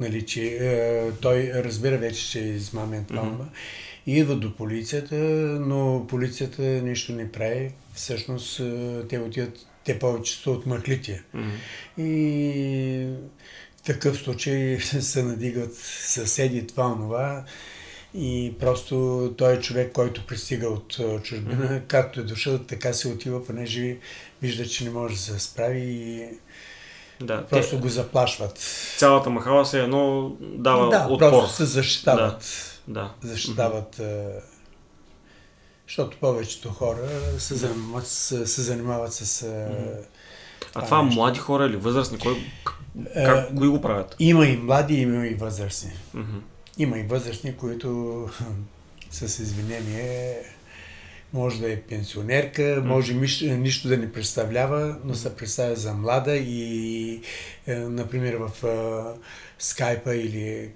нали, 0.00 0.26
че 0.26 0.56
а, 0.56 1.12
той 1.20 1.50
разбира 1.54 1.98
вече, 1.98 2.30
че 2.30 2.40
е 2.40 2.48
измамен. 2.48 3.06
Мгм. 3.10 3.42
И 4.06 4.18
идва 4.18 4.36
до 4.36 4.56
полицията, 4.56 5.14
но 5.60 6.06
полицията 6.08 6.62
нищо 6.62 7.12
не 7.12 7.32
прави. 7.32 7.70
Всъщност 7.94 8.60
а, 8.60 9.02
те 9.08 9.18
отиват, 9.18 9.66
те 9.84 9.98
повече 9.98 10.36
са 10.36 10.50
от 10.50 10.66
мъклите. 10.66 11.22
Мгм. 11.34 11.50
И 11.98 13.08
такъв 13.84 14.16
случай 14.16 14.78
се 15.00 15.22
надигат 15.22 15.74
съседи, 16.00 16.66
това, 16.66 16.86
онова. 16.86 17.44
И 18.14 18.54
просто 18.60 18.94
той 19.38 19.52
е 19.52 19.60
човек, 19.60 19.92
който 19.92 20.26
пристига 20.26 20.68
от 20.68 20.92
чужбина, 21.22 21.82
както 21.82 22.20
е 22.20 22.24
дошъл, 22.24 22.58
така 22.58 22.92
се 22.92 23.08
отива, 23.08 23.46
понеже 23.46 23.96
вижда, 24.42 24.66
че 24.66 24.84
не 24.84 24.90
може 24.90 25.14
да 25.14 25.20
се 25.20 25.38
справи 25.38 25.80
и 25.80 26.28
Да, 27.20 27.46
просто 27.46 27.70
те, 27.70 27.76
го 27.76 27.88
заплашват. 27.88 28.58
цялата 28.96 29.30
махала 29.30 29.66
се 29.66 29.80
едно 29.80 30.32
дава 30.40 30.88
да, 30.90 30.98
отпор. 31.00 31.18
просто 31.20 31.52
се 31.52 31.64
защитават. 31.64 32.70
Да. 32.88 33.14
Защитават. 33.22 34.00
а, 34.00 34.30
Защото 35.88 36.16
повечето 36.18 36.68
хора 36.70 37.08
се 37.38 37.54
занимават, 37.54 38.06
с- 38.06 38.46
се 38.46 38.62
занимават 38.62 39.12
с... 39.12 39.42
а, 39.42 39.68
А 40.74 40.84
това 40.84 41.02
нещо. 41.02 41.16
млади 41.16 41.38
хора 41.38 41.66
или 41.66 41.76
възрастни, 41.76 42.18
кой, 42.18 42.36
Е, 43.14 43.24
как, 43.24 43.54
кои 43.56 43.68
го 43.68 43.80
правят? 43.80 44.16
Има 44.18 44.46
и 44.46 44.56
млади, 44.56 44.94
има 44.94 45.26
и 45.26 45.34
възрастни. 45.34 45.90
Мгм. 46.14 46.38
Има 46.78 46.98
и 46.98 47.02
възрастни, 47.02 47.56
които 47.56 48.28
с 49.10 49.38
извинение 49.38 50.36
може 51.32 51.60
да 51.60 51.72
е 51.72 51.80
пенсионерка, 51.80 52.82
може 52.84 53.14
миш- 53.14 53.56
нищо 53.56 53.88
да 53.88 53.96
не 53.96 54.12
представлява, 54.12 54.96
но 55.04 55.14
се 55.14 55.36
представя 55.36 55.76
за 55.76 55.94
млада 55.94 56.36
и, 56.36 57.20
е, 57.66 57.74
например, 57.74 58.34
в 58.34 58.66
е, 58.66 59.18
скайпа 59.58 60.16
или 60.16 60.70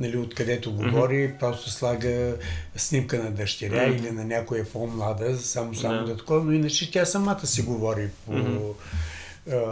нали, 0.00 0.16
откъдето 0.16 0.72
говори, 0.72 1.14
mm-hmm. 1.14 1.38
просто 1.38 1.70
слага 1.70 2.36
снимка 2.76 3.18
на 3.18 3.30
дъщеря 3.30 3.74
mm-hmm. 3.74 3.98
или 3.98 4.10
на 4.10 4.24
някоя 4.24 4.64
по-млада, 4.64 5.38
само 5.38 5.74
само 5.74 5.94
yeah. 5.94 6.06
да 6.06 6.16
такова, 6.16 6.44
но 6.44 6.52
иначе 6.52 6.90
тя 6.90 7.04
самата 7.04 7.46
си 7.46 7.62
говори 7.62 8.08
по 8.26 8.32
mm-hmm. 8.32 8.72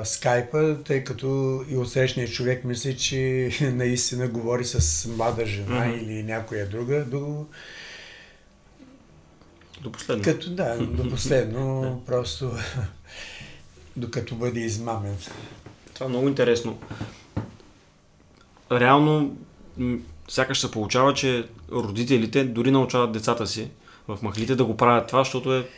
Скайпа, 0.04 0.76
тъй 0.84 1.04
като 1.04 1.60
и 1.68 1.76
отсрещният 1.76 2.32
човек 2.32 2.64
мисли, 2.64 2.96
че 2.96 3.50
наистина 3.74 4.28
говори 4.28 4.64
с 4.64 5.08
млада 5.08 5.46
жена 5.46 5.84
mm-hmm. 5.84 6.02
или 6.02 6.22
някоя 6.22 6.68
друга, 6.68 7.04
до... 7.04 7.46
До 9.80 9.92
последно. 9.92 10.24
Като, 10.24 10.50
да, 10.50 10.78
до 10.78 11.10
последно, 11.10 12.02
просто 12.06 12.50
докато 13.96 14.34
бъде 14.34 14.60
измамен. 14.60 15.16
Това 15.94 16.06
е 16.06 16.08
много 16.08 16.28
интересно. 16.28 16.78
Реално 18.72 19.36
сякаш 20.28 20.60
се 20.60 20.70
получава, 20.70 21.14
че 21.14 21.48
родителите 21.72 22.44
дори 22.44 22.70
научават 22.70 23.12
децата 23.12 23.46
си 23.46 23.70
в 24.08 24.18
махлите 24.22 24.56
да 24.56 24.64
го 24.64 24.76
правят 24.76 25.06
това, 25.06 25.20
защото 25.20 25.54
е 25.54 25.68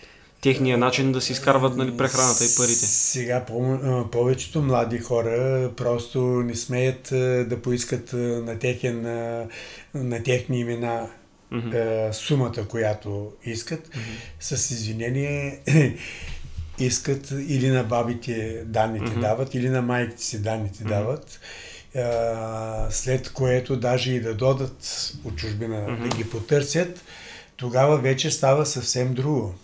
техния 0.40 0.78
начин 0.78 1.12
да 1.12 1.20
си 1.20 1.32
изкарват 1.32 1.76
нали, 1.76 1.96
прехраната 1.96 2.44
и 2.44 2.48
парите. 2.56 2.86
Сега 2.86 3.44
по- 3.44 4.08
повечето 4.12 4.62
млади 4.62 4.98
хора 4.98 5.70
просто 5.76 6.20
не 6.20 6.54
смеят 6.54 7.08
да 7.48 7.62
поискат 7.62 8.12
на, 8.12 8.58
техен, 8.58 9.02
на 9.94 10.22
техни 10.22 10.60
имена 10.60 11.08
mm-hmm. 11.52 12.12
сумата, 12.12 12.68
която 12.68 13.32
искат. 13.44 13.88
Mm-hmm. 13.88 14.56
С 14.56 14.70
извинение 14.70 15.60
искат 16.78 17.30
или 17.30 17.68
на 17.68 17.84
бабите 17.84 18.62
данните 18.64 19.12
mm-hmm. 19.12 19.20
дават, 19.20 19.54
или 19.54 19.68
на 19.68 19.82
майките 19.82 20.22
си 20.22 20.42
данните 20.42 20.84
mm-hmm. 20.84 20.88
дават 20.88 21.40
след 22.90 23.32
което 23.32 23.76
даже 23.76 24.12
и 24.12 24.20
да 24.20 24.34
додат 24.34 25.12
от 25.24 25.36
чужбина 25.36 25.76
mm-hmm. 25.76 26.02
да 26.02 26.16
ги 26.16 26.30
потърсят, 26.30 27.02
тогава 27.56 27.98
вече 27.98 28.30
става 28.30 28.66
съвсем 28.66 29.14
друго. 29.14 29.54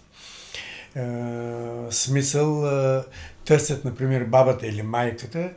Смисъл 1.91 2.65
търсят, 3.45 3.85
например, 3.85 4.25
бабата 4.25 4.67
или 4.67 4.83
майката 4.83 5.51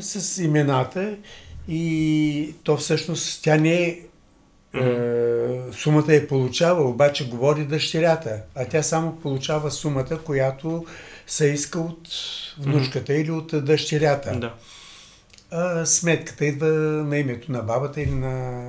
с 0.00 0.42
имената 0.42 1.16
и 1.68 2.54
то 2.62 2.76
всъщност 2.76 3.44
тя 3.44 3.56
не 3.56 3.82
е 3.82 4.00
Mm-hmm. 4.74 5.72
сумата 5.72 6.14
е 6.14 6.26
получава, 6.26 6.82
обаче 6.82 7.28
говори 7.28 7.64
дъщерята, 7.64 8.42
а 8.54 8.64
тя 8.64 8.82
само 8.82 9.16
получава 9.16 9.70
сумата, 9.70 10.18
която 10.24 10.86
се 11.26 11.46
иска 11.46 11.80
от 11.80 12.08
внучката 12.58 13.12
mm-hmm. 13.12 13.20
или 13.20 13.30
от 13.30 13.64
дъщерята. 13.64 14.38
Да 14.38 14.54
а, 15.52 15.86
сметката 15.86 16.44
идва 16.44 16.68
на 16.68 17.18
името 17.18 17.52
на 17.52 17.62
бабата 17.62 18.00
или 18.00 18.14
на 18.14 18.68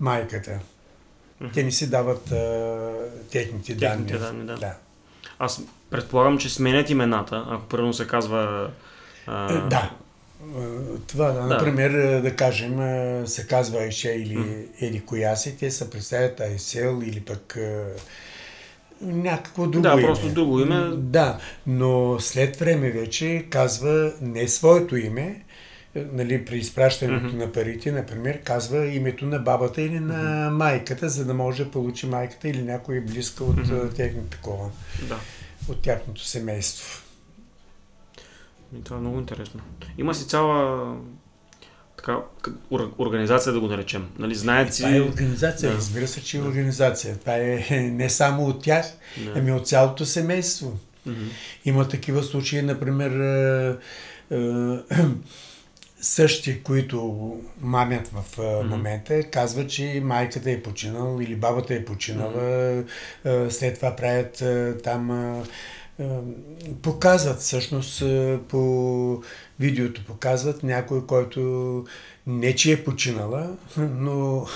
майката. 0.00 0.50
Mm-hmm. 0.50 1.54
Те 1.54 1.62
не 1.62 1.70
си 1.70 1.90
дават 1.90 2.32
а, 2.32 2.92
техните, 3.30 3.66
техните 3.66 3.74
данни. 3.74 4.06
данни 4.06 4.46
да. 4.46 4.54
да. 4.56 4.74
Аз 5.38 5.62
предполагам, 5.90 6.38
че 6.38 6.50
сменят 6.50 6.90
имената, 6.90 7.44
ако 7.48 7.64
първо 7.66 7.92
се 7.92 8.06
казва... 8.06 8.70
А... 9.26 9.54
Е, 9.54 9.68
да. 9.68 9.90
Това, 11.06 11.30
да, 11.30 11.42
например, 11.42 12.20
да 12.20 12.36
кажем, 12.36 12.76
се 13.26 13.46
казва 13.46 13.78
Айше 13.78 14.10
или 14.10 14.36
mm-hmm. 14.36 14.66
Еди 14.80 15.00
коя 15.00 15.36
си, 15.36 15.56
те 15.58 15.70
се 15.70 15.90
представят 15.90 16.40
Айсел 16.40 17.00
или 17.04 17.20
пък 17.20 17.58
някакво 19.00 19.66
друго 19.66 19.82
да, 19.82 19.92
име. 19.92 20.00
Да, 20.00 20.06
просто 20.06 20.28
друго 20.28 20.60
име. 20.60 20.90
Да, 20.96 21.38
но 21.66 22.20
след 22.20 22.56
време 22.56 22.90
вече 22.90 23.46
казва 23.50 24.12
не 24.20 24.48
своето 24.48 24.96
име, 24.96 25.42
нали, 25.94 26.44
при 26.44 26.56
изпращането 26.56 27.26
mm-hmm. 27.26 27.38
на 27.38 27.52
парите, 27.52 27.92
например, 27.92 28.40
казва 28.42 28.86
името 28.86 29.26
на 29.26 29.38
бабата 29.38 29.82
или 29.82 30.00
на 30.00 30.14
mm-hmm. 30.14 30.48
майката, 30.50 31.08
за 31.08 31.24
да 31.24 31.34
може 31.34 31.64
да 31.64 31.70
получи 31.70 32.06
майката 32.06 32.48
или 32.48 32.62
някой 32.62 33.00
близка 33.00 33.44
от 33.44 33.56
mm-hmm. 33.56 33.96
техното 33.96 34.28
такова, 34.28 34.70
да. 35.08 35.18
от 35.68 35.82
тяхното 35.82 36.24
семейство. 36.24 37.02
И 38.78 38.84
това 38.84 38.96
е 38.96 39.00
много 39.00 39.18
интересно. 39.18 39.60
Има 39.98 40.14
си 40.14 40.28
цяла 40.28 40.96
така, 41.96 42.18
организация 42.98 43.52
да 43.52 43.60
го 43.60 43.66
наречем. 43.66 44.08
Нали, 44.18 44.34
знаят 44.34 44.74
си... 44.74 44.82
Това 44.82 44.96
е 44.96 45.00
организация, 45.00 45.70
да. 45.70 45.76
разбира 45.76 46.08
се, 46.08 46.24
че 46.24 46.38
е 46.38 46.40
организация. 46.40 47.18
Това 47.18 47.36
е 47.36 47.66
не 47.92 48.10
само 48.10 48.46
от 48.46 48.62
тях, 48.62 48.86
да. 49.24 49.32
ами 49.36 49.52
от 49.52 49.68
цялото 49.68 50.04
семейство. 50.04 50.78
Mm-hmm. 51.08 51.28
Има 51.64 51.88
такива 51.88 52.22
случаи, 52.22 52.62
например, 52.62 53.10
същи, 56.04 56.62
които 56.62 57.30
мамят 57.60 58.08
в 58.08 58.38
момента, 58.64 59.22
казват, 59.22 59.70
че 59.70 60.00
майката 60.04 60.50
е 60.50 60.62
починала 60.62 61.24
или 61.24 61.36
бабата 61.36 61.74
е 61.74 61.84
починала, 61.84 62.84
след 63.50 63.74
това 63.74 63.96
правят 63.96 64.42
там 64.82 65.42
показват 66.82 67.40
всъщност 67.40 68.02
по 68.48 69.22
видеото 69.60 70.04
показват 70.04 70.62
някой, 70.62 71.06
който 71.06 71.84
не 72.26 72.54
че 72.54 72.72
е 72.72 72.84
починала, 72.84 73.56
но 73.76 74.46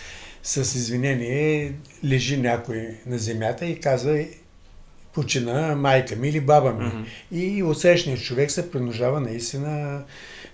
с 0.42 0.56
извинение 0.56 1.72
лежи 2.04 2.36
някой 2.36 2.88
на 3.06 3.18
земята 3.18 3.66
и 3.66 3.80
казва 3.80 4.24
почина 5.14 5.76
майка 5.76 6.16
ми 6.16 6.28
или 6.28 6.40
баба 6.40 6.72
ми. 6.72 6.84
Mm-hmm. 6.84 7.04
И 7.32 7.62
усещният 7.62 8.22
човек 8.22 8.50
се 8.50 8.70
принуждава 8.70 9.20
наистина 9.20 10.04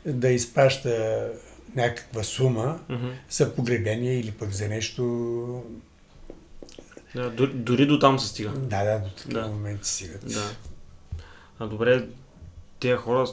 да 0.06 0.28
изпраща 0.28 1.28
някаква 1.74 2.22
сума 2.22 2.80
mm-hmm. 2.90 3.12
за 3.30 3.54
погребение 3.54 4.20
или 4.20 4.30
пък 4.30 4.50
за 4.50 4.68
нещо. 4.68 5.64
Да, 7.14 7.30
дори 7.54 7.86
до 7.86 7.98
там 7.98 8.18
се 8.18 8.28
стига. 8.28 8.50
Да, 8.50 8.84
да, 8.84 8.98
до 8.98 9.10
такива 9.10 9.40
да. 9.40 9.48
моменти 9.48 9.88
стигат. 9.88 10.26
Да. 10.26 10.50
А 11.58 11.66
добре, 11.66 12.06
тези 12.80 12.96
хора, 12.96 13.26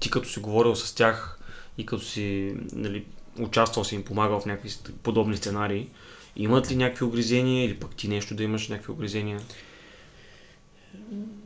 ти 0.00 0.10
като 0.10 0.28
си 0.28 0.40
говорил 0.40 0.76
с 0.76 0.94
тях 0.94 1.38
и 1.78 1.86
като 1.86 2.04
си 2.04 2.54
нали, 2.72 3.04
участвал 3.38 3.84
си 3.84 3.94
им 3.94 4.04
помагал 4.04 4.40
в 4.40 4.46
някакви 4.46 4.70
подобни 5.02 5.36
сценарии, 5.36 5.90
имат 6.36 6.70
ли 6.70 6.76
някакви 6.76 7.04
огризения 7.04 7.64
или 7.64 7.76
пък 7.76 7.96
ти 7.96 8.08
нещо 8.08 8.34
да 8.34 8.42
имаш 8.42 8.68
някакви 8.68 8.92
огризения? 8.92 9.40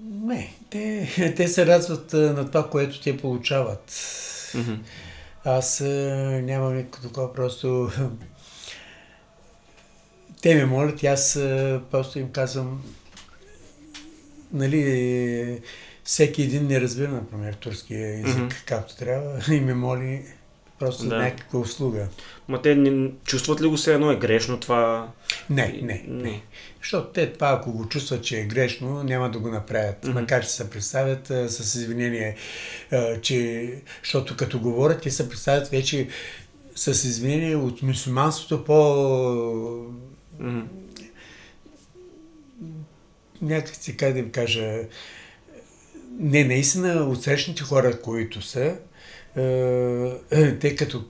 Не, 0.02 0.54
те, 0.70 1.08
те 1.36 1.48
се 1.48 1.66
радват 1.66 2.12
на 2.12 2.46
това, 2.46 2.70
което 2.70 3.00
те 3.00 3.16
получават. 3.16 3.90
Mm-hmm. 3.90 4.78
Аз 5.44 5.80
нямам 6.42 6.76
никакво 6.76 7.08
такова, 7.08 7.32
просто 7.32 7.90
те 10.42 10.54
ме 10.54 10.64
молят 10.64 11.02
и 11.02 11.06
аз 11.06 11.32
просто 11.90 12.18
им 12.18 12.32
казвам, 12.32 12.84
нали, 14.52 15.60
всеки 16.04 16.42
един 16.42 16.66
не 16.66 16.80
разбира, 16.80 17.08
например, 17.08 17.54
турския 17.54 18.14
език 18.14 18.26
mm-hmm. 18.26 18.64
както 18.64 18.96
трябва 18.96 19.40
и 19.54 19.60
ме 19.60 19.74
моли 19.74 20.24
просто 20.80 21.08
да. 21.08 21.16
някаква 21.16 21.58
услуга. 21.58 22.08
Ма 22.48 22.62
те 22.62 22.74
не, 22.74 23.10
чувстват 23.24 23.60
ли 23.60 23.66
го 23.66 23.78
се 23.78 23.94
едно 23.94 24.10
е 24.10 24.16
грешно 24.16 24.60
това? 24.60 25.08
Не, 25.50 25.80
не, 25.82 26.04
не. 26.08 26.42
Защото 26.80 27.12
те 27.12 27.32
това, 27.32 27.48
ако 27.50 27.72
го 27.72 27.88
чувстват, 27.88 28.24
че 28.24 28.40
е 28.40 28.44
грешно, 28.44 29.02
няма 29.02 29.30
да 29.30 29.38
го 29.38 29.48
направят. 29.48 30.02
Mm-hmm. 30.02 30.12
Макар, 30.12 30.42
че 30.42 30.48
се 30.48 30.70
представят 30.70 31.30
а, 31.30 31.48
с 31.48 31.74
извинение, 31.74 32.36
а, 32.92 33.20
че, 33.20 33.72
защото 34.02 34.36
като 34.36 34.60
говорят, 34.60 35.02
те 35.02 35.10
се 35.10 35.28
представят 35.28 35.68
вече 35.68 36.08
с 36.74 36.88
извинение 36.88 37.56
от 37.56 37.82
мусулманството 37.82 38.64
по... 38.64 38.72
Mm-hmm. 40.42 40.64
Някак 43.42 43.74
си, 43.76 43.96
как 43.96 44.14
да 44.14 44.22
ви 44.22 44.30
кажа, 44.30 44.78
не, 46.18 46.44
наистина, 46.44 47.08
отсрещните 47.10 47.62
хора, 47.62 48.00
които 48.00 48.42
са, 48.42 48.76
те 50.60 50.76
като 50.78 51.04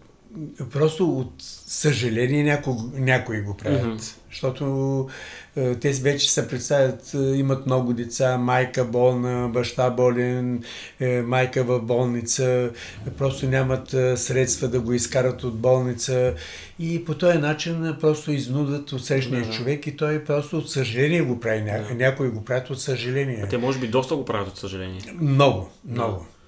просто 0.72 1.18
от 1.18 1.32
съжаление 1.66 2.44
някои, 2.44 2.74
някои 2.94 3.40
го 3.40 3.56
правят. 3.56 4.00
Mm-hmm. 4.00 4.16
Защото 4.30 5.08
е, 5.56 5.74
те 5.74 5.92
вече 5.92 6.32
се 6.32 6.48
представят, 6.48 7.14
е, 7.14 7.18
имат 7.18 7.66
много 7.66 7.92
деца, 7.92 8.38
майка 8.38 8.84
болна, 8.84 9.48
баща 9.48 9.90
болен, 9.90 10.64
е, 11.00 11.22
майка 11.22 11.64
в 11.64 11.80
болница, 11.80 12.70
просто 13.18 13.46
нямат 13.46 13.94
е, 13.94 14.16
средства 14.16 14.68
да 14.68 14.80
го 14.80 14.92
изкарат 14.92 15.44
от 15.44 15.58
болница 15.58 16.34
и 16.78 17.04
по 17.04 17.14
този 17.14 17.38
начин 17.38 17.96
просто 18.00 18.32
изнудат 18.32 18.92
отсрещния 18.92 19.44
mm-hmm. 19.44 19.56
човек 19.56 19.86
и 19.86 19.96
той 19.96 20.24
просто 20.24 20.58
от 20.58 20.70
съжаление 20.70 21.22
го 21.22 21.40
прави. 21.40 21.62
Ня... 21.62 21.84
Някои 21.94 22.28
го 22.28 22.44
правят 22.44 22.70
от 22.70 22.80
съжаление. 22.80 23.40
А 23.44 23.48
те 23.48 23.58
може 23.58 23.78
би 23.78 23.88
доста 23.88 24.16
го 24.16 24.24
правят 24.24 24.48
от 24.48 24.58
съжаление. 24.58 25.00
Много, 25.20 25.70
много. 25.84 26.18
Yeah. 26.20 26.39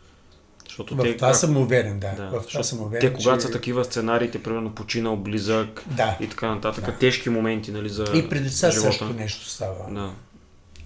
Защото 0.72 0.96
в 0.96 1.02
те, 1.02 1.16
това 1.16 1.28
как... 1.28 1.36
съм 1.36 1.56
уверен, 1.56 1.98
да. 1.98 2.12
да 2.12 2.40
в 2.40 2.46
това 2.46 2.62
съм 2.62 2.80
уверен, 2.80 3.08
те, 3.08 3.14
когато 3.14 3.40
че... 3.40 3.46
са 3.46 3.52
такива 3.52 3.84
сценариите, 3.84 4.42
примерно 4.42 4.74
починал 4.74 5.16
близък 5.16 5.82
да. 5.86 6.16
и 6.20 6.28
така 6.28 6.54
нататък, 6.54 6.84
да. 6.84 6.92
тежки 6.92 7.30
моменти 7.30 7.72
нали, 7.72 7.88
за 7.88 8.04
И 8.14 8.28
преди 8.28 8.44
деца 8.44 8.72
също 8.72 9.04
нещо 9.04 9.48
става. 9.48 9.94
Да. 9.94 10.10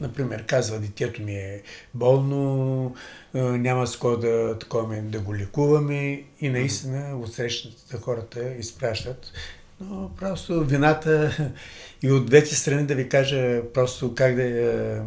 например, 0.01 0.47
казва, 0.47 0.79
детето 0.79 1.23
ми 1.23 1.35
е 1.35 1.63
болно, 1.95 2.95
няма 3.35 3.87
с 3.87 3.97
кой 3.97 4.21
да, 4.21 4.59
такова, 4.59 4.97
да 4.97 5.21
го 5.21 5.35
лекуваме 5.35 6.23
и 6.41 6.49
наистина 6.49 7.19
от 7.19 7.35
срещната 7.35 7.99
хората 7.99 8.55
изпращат. 8.59 9.33
Но 9.81 10.11
просто 10.21 10.65
вината 10.65 11.37
и 12.03 12.11
от 12.11 12.27
двете 12.27 12.55
страни 12.55 12.87
да 12.87 12.95
ви 12.95 13.09
кажа 13.09 13.63
просто 13.75 14.15
как 14.15 14.35
да 14.35 14.43
е 14.43 15.01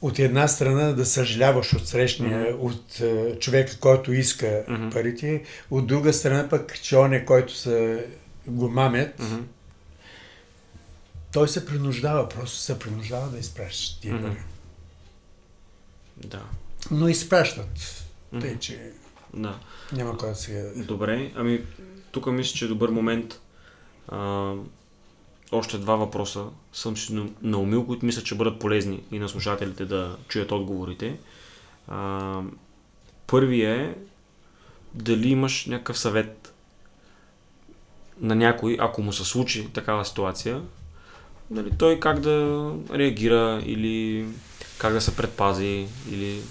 от 0.00 0.18
една 0.18 0.48
страна 0.48 0.92
да 0.92 1.06
съжаляваш 1.06 1.72
от 1.72 1.88
срещния, 1.88 2.38
mm-hmm. 2.38 2.58
от 2.58 2.92
uh, 2.92 3.38
човека, 3.38 3.78
който 3.80 4.12
иска 4.12 4.46
mm-hmm. 4.46 4.92
парите, 4.92 5.44
от 5.70 5.86
друга 5.86 6.12
страна 6.12 6.48
пък, 6.48 6.82
че 6.82 6.96
он 6.96 7.12
е, 7.12 7.24
който 7.24 7.54
са 7.54 8.04
го 8.46 8.68
мамят, 8.68 9.18
mm-hmm. 9.18 9.42
той 11.32 11.48
се 11.48 11.66
принуждава, 11.66 12.28
просто 12.28 12.56
се 12.56 12.78
принуждава 12.78 13.28
да 13.28 13.38
изпраща 13.38 14.00
тия 14.00 14.14
mm-hmm. 14.14 14.22
пари. 14.22 14.42
Да. 16.16 16.42
Но 16.90 17.08
изпращат. 17.08 17.78
Mm-hmm. 17.78 18.40
Тъй, 18.40 18.58
че 18.58 18.90
да. 19.34 19.58
няма 19.92 20.18
кой 20.18 20.28
да 20.28 20.34
се... 20.34 20.72
Добре, 20.76 21.32
ами 21.34 21.60
тук 22.10 22.26
мисля, 22.26 22.56
че 22.56 22.64
е 22.64 22.68
добър 22.68 22.88
момент 22.88 23.40
а, 24.08 24.54
още 25.52 25.78
два 25.78 25.96
въпроса 25.96 26.44
съм 26.72 26.96
си 26.96 27.22
наумил, 27.42 27.86
които 27.86 28.06
мисля, 28.06 28.22
че 28.22 28.34
бъдат 28.34 28.58
полезни 28.58 29.02
и 29.12 29.18
на 29.18 29.28
слушателите 29.28 29.84
да 29.84 30.16
чуят 30.28 30.52
отговорите. 30.52 31.18
А, 31.88 32.40
първи 33.26 33.62
е 33.62 33.94
дали 34.94 35.28
имаш 35.28 35.66
някакъв 35.66 35.98
съвет 35.98 36.54
на 38.20 38.34
някой, 38.34 38.76
ако 38.80 39.02
му 39.02 39.12
се 39.12 39.24
случи 39.24 39.68
такава 39.72 40.04
ситуация, 40.04 40.62
дали 41.50 41.70
той 41.78 42.00
как 42.00 42.20
да 42.20 42.68
реагира 42.92 43.62
или 43.66 44.26
как 44.78 44.92
да 44.92 45.00
се 45.00 45.16
предпази 45.16 45.88
или 46.10 46.42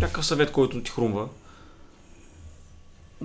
някакъв 0.00 0.26
съвет, 0.26 0.52
който 0.52 0.82
ти 0.82 0.90
хрумва. 0.90 1.28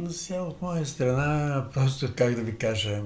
Сега 0.09 0.41
от 0.41 0.61
моя 0.61 0.85
страна, 0.85 1.65
просто 1.73 2.07
как 2.15 2.35
да 2.35 2.41
ви 2.41 2.57
кажа, 2.57 3.01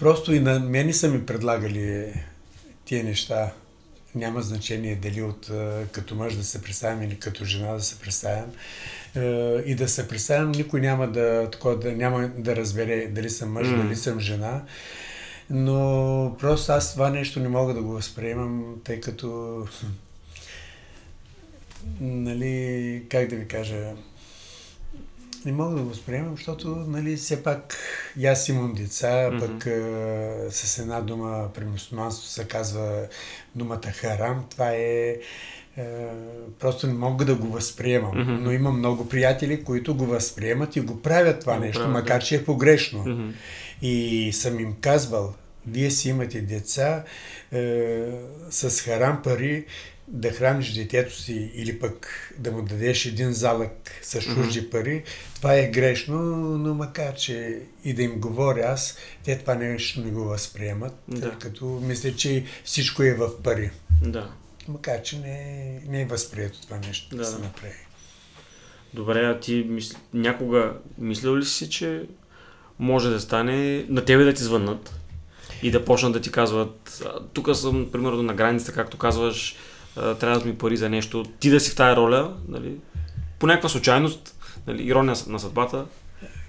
Просто 0.00 0.34
и 0.34 0.40
на 0.40 0.60
мене 0.60 0.92
са 0.92 1.08
ми 1.08 1.26
предлагали 1.26 2.12
тия 2.84 3.04
неща. 3.04 3.52
Няма 4.14 4.42
значение 4.42 4.94
дали 4.94 5.22
от 5.22 5.50
като 5.92 6.14
мъж 6.14 6.34
да 6.34 6.44
се 6.44 6.62
представям 6.62 7.02
или 7.02 7.18
като 7.18 7.44
жена 7.44 7.72
да 7.72 7.80
се 7.80 7.98
представям. 7.98 8.50
И 9.66 9.74
да 9.74 9.88
се 9.88 10.08
представям, 10.08 10.52
никой 10.52 10.80
няма 10.80 11.08
да, 11.08 11.48
такова, 11.52 11.78
да, 11.78 11.92
няма 11.92 12.28
да 12.28 12.56
разбере 12.56 13.06
дали 13.06 13.30
съм 13.30 13.52
мъж, 13.52 13.66
mm. 13.66 13.82
дали 13.82 13.96
съм 13.96 14.20
жена. 14.20 14.62
Но 15.50 16.36
просто 16.38 16.72
аз 16.72 16.92
това 16.92 17.10
нещо 17.10 17.40
не 17.40 17.48
мога 17.48 17.74
да 17.74 17.82
го 17.82 17.92
възприемам, 17.92 18.80
тъй 18.84 19.00
като 19.00 19.66
нали, 22.00 23.02
как 23.08 23.28
да 23.28 23.36
ви 23.36 23.48
кажа, 23.48 23.92
не 25.44 25.52
мога 25.52 25.74
да 25.74 25.82
го 25.82 25.88
възприемам, 25.88 26.36
защото, 26.36 26.68
нали, 26.68 27.16
все 27.16 27.42
пак 27.42 27.76
и 28.18 28.26
аз 28.26 28.48
имам 28.48 28.74
деца, 28.74 29.06
mm-hmm. 29.06 29.40
пък 29.40 29.66
а, 29.66 30.52
с 30.52 30.78
една 30.78 31.00
дума 31.00 31.48
при 31.54 31.64
мусулманство 31.64 32.28
се 32.28 32.44
казва 32.44 33.06
думата 33.54 33.90
харам. 33.94 34.44
Това 34.50 34.70
е 34.72 35.16
просто 36.58 36.86
не 36.86 36.92
мога 36.92 37.24
да 37.24 37.34
го 37.34 37.48
възприемам. 37.48 38.12
Mm-hmm. 38.12 38.38
Но 38.40 38.52
има 38.52 38.72
много 38.72 39.08
приятели, 39.08 39.64
които 39.64 39.94
го 39.94 40.06
възприемат 40.06 40.76
и 40.76 40.80
го 40.80 41.02
правят 41.02 41.40
това 41.40 41.56
mm-hmm. 41.56 41.60
нещо, 41.60 41.88
макар 41.88 42.22
че 42.22 42.36
е 42.36 42.44
погрешно. 42.44 43.04
Mm-hmm. 43.04 43.32
И 43.82 44.30
съм 44.32 44.60
им 44.60 44.76
казвал, 44.80 45.34
вие 45.66 45.90
си 45.90 46.08
имате 46.08 46.40
деца 46.40 47.04
е, 47.52 48.02
с 48.50 48.80
харам 48.80 49.22
пари, 49.22 49.64
да 50.12 50.30
храниш 50.30 50.74
детето 50.74 51.20
си 51.20 51.50
или 51.54 51.78
пък 51.78 52.08
да 52.38 52.52
му 52.52 52.62
дадеш 52.62 53.06
един 53.06 53.32
залък 53.32 53.90
с 54.02 54.20
чужди 54.20 54.62
mm-hmm. 54.62 54.70
пари, 54.70 55.02
това 55.34 55.54
е 55.54 55.70
грешно, 55.70 56.18
но 56.58 56.74
макар, 56.74 57.14
че 57.14 57.62
и 57.84 57.94
да 57.94 58.02
им 58.02 58.20
говоря 58.20 58.60
аз, 58.60 58.96
те 59.24 59.38
това 59.38 59.54
нещо 59.54 60.00
не 60.00 60.10
го 60.10 60.24
възприемат, 60.24 60.94
да. 61.08 61.30
като 61.30 61.64
мисля, 61.64 62.16
че 62.16 62.44
всичко 62.64 63.02
е 63.02 63.14
в 63.14 63.42
пари. 63.42 63.70
Да. 64.02 64.30
Макар, 64.68 65.02
че 65.02 65.18
не, 65.18 65.82
не 65.88 66.02
е 66.02 66.06
възприето 66.06 66.60
това 66.60 66.78
нещо 66.86 67.16
да, 67.16 67.16
да 67.16 67.24
се 67.24 67.38
направи. 67.38 67.86
Добре, 68.94 69.20
а 69.20 69.40
ти 69.40 69.66
мисл... 69.68 69.96
някога 70.14 70.72
мислил 70.98 71.36
ли 71.36 71.44
си, 71.44 71.70
че 71.70 72.02
може 72.78 73.10
да 73.10 73.20
стане 73.20 73.84
на 73.88 74.04
тебе 74.04 74.24
да 74.24 74.34
ти 74.34 74.42
звъннат 74.42 74.94
и 75.62 75.70
да 75.70 75.84
почнат 75.84 76.12
да 76.12 76.20
ти 76.20 76.32
казват, 76.32 77.02
тук 77.32 77.56
съм, 77.56 77.88
примерно, 77.92 78.22
на 78.22 78.34
границата, 78.34 78.72
както 78.72 78.98
казваш, 78.98 79.56
трябва 80.20 80.40
да 80.40 80.44
ми 80.44 80.58
пари 80.58 80.76
за 80.76 80.88
нещо, 80.88 81.24
ти 81.40 81.50
да 81.50 81.60
си 81.60 81.70
в 81.70 81.76
тая 81.76 81.96
роля, 81.96 82.36
нали? 82.48 82.76
по 83.38 83.46
някаква 83.46 83.68
случайност, 83.68 84.34
нали, 84.66 84.82
ирония 84.82 85.16
на 85.26 85.38
съдбата. 85.38 85.86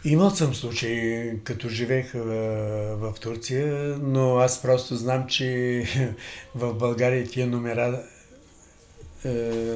Имал 0.06 0.30
съм 0.30 0.56
случай, 0.56 1.32
като 1.44 1.70
живеех 1.70 2.12
в, 2.14 3.14
в 3.14 3.20
Турция, 3.20 3.98
но 4.02 4.38
аз 4.38 4.62
просто 4.62 4.96
знам, 4.96 5.28
че 5.28 5.84
в 6.56 6.74
България 6.74 7.28
тия 7.28 7.48
номера 7.48 8.00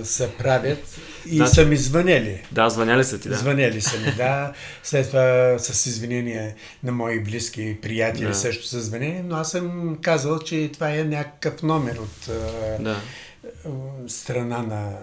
се 0.04 0.32
правят 0.38 0.98
и 1.26 1.36
значи, 1.36 1.54
са 1.54 1.66
ми 1.66 1.78
звънели. 1.78 2.44
Да, 2.52 2.70
звъняли 2.70 3.04
са 3.04 3.20
ти, 3.20 3.30
да. 3.30 3.36
Звъняли 3.36 3.82
са 3.82 4.00
ми, 4.00 4.14
да. 4.18 4.54
След 4.84 5.08
това 5.08 5.56
с 5.60 5.86
извинения 5.86 6.56
на 6.84 6.92
мои 6.92 7.24
близки 7.24 7.78
приятели 7.82 8.28
да. 8.28 8.34
също 8.34 8.68
са 8.68 8.82
звънели, 8.82 9.22
но 9.26 9.36
аз 9.36 9.52
съм 9.52 9.98
казал, 10.02 10.40
че 10.40 10.70
това 10.74 10.96
е 10.96 11.04
някакъв 11.04 11.64
номер 11.64 11.96
от 11.96 12.30
да 12.80 13.02
страна 14.08 14.62
на 14.62 14.97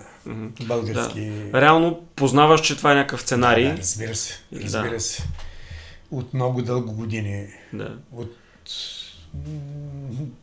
български... 0.66 1.30
Да. 1.30 1.60
Реално 1.60 2.06
познаваш, 2.16 2.60
че 2.60 2.76
това 2.76 2.92
е 2.92 2.94
някакъв 2.94 3.20
сценарий. 3.22 3.64
Да, 3.64 3.70
да 3.70 3.78
разбира 3.78 4.14
се. 4.14 4.34
Разбира 4.52 4.90
да. 4.90 5.00
се. 5.00 5.22
От 6.10 6.34
много 6.34 6.62
дълго 6.62 6.92
години. 6.92 7.46
Да. 7.72 7.98
От, 8.12 8.36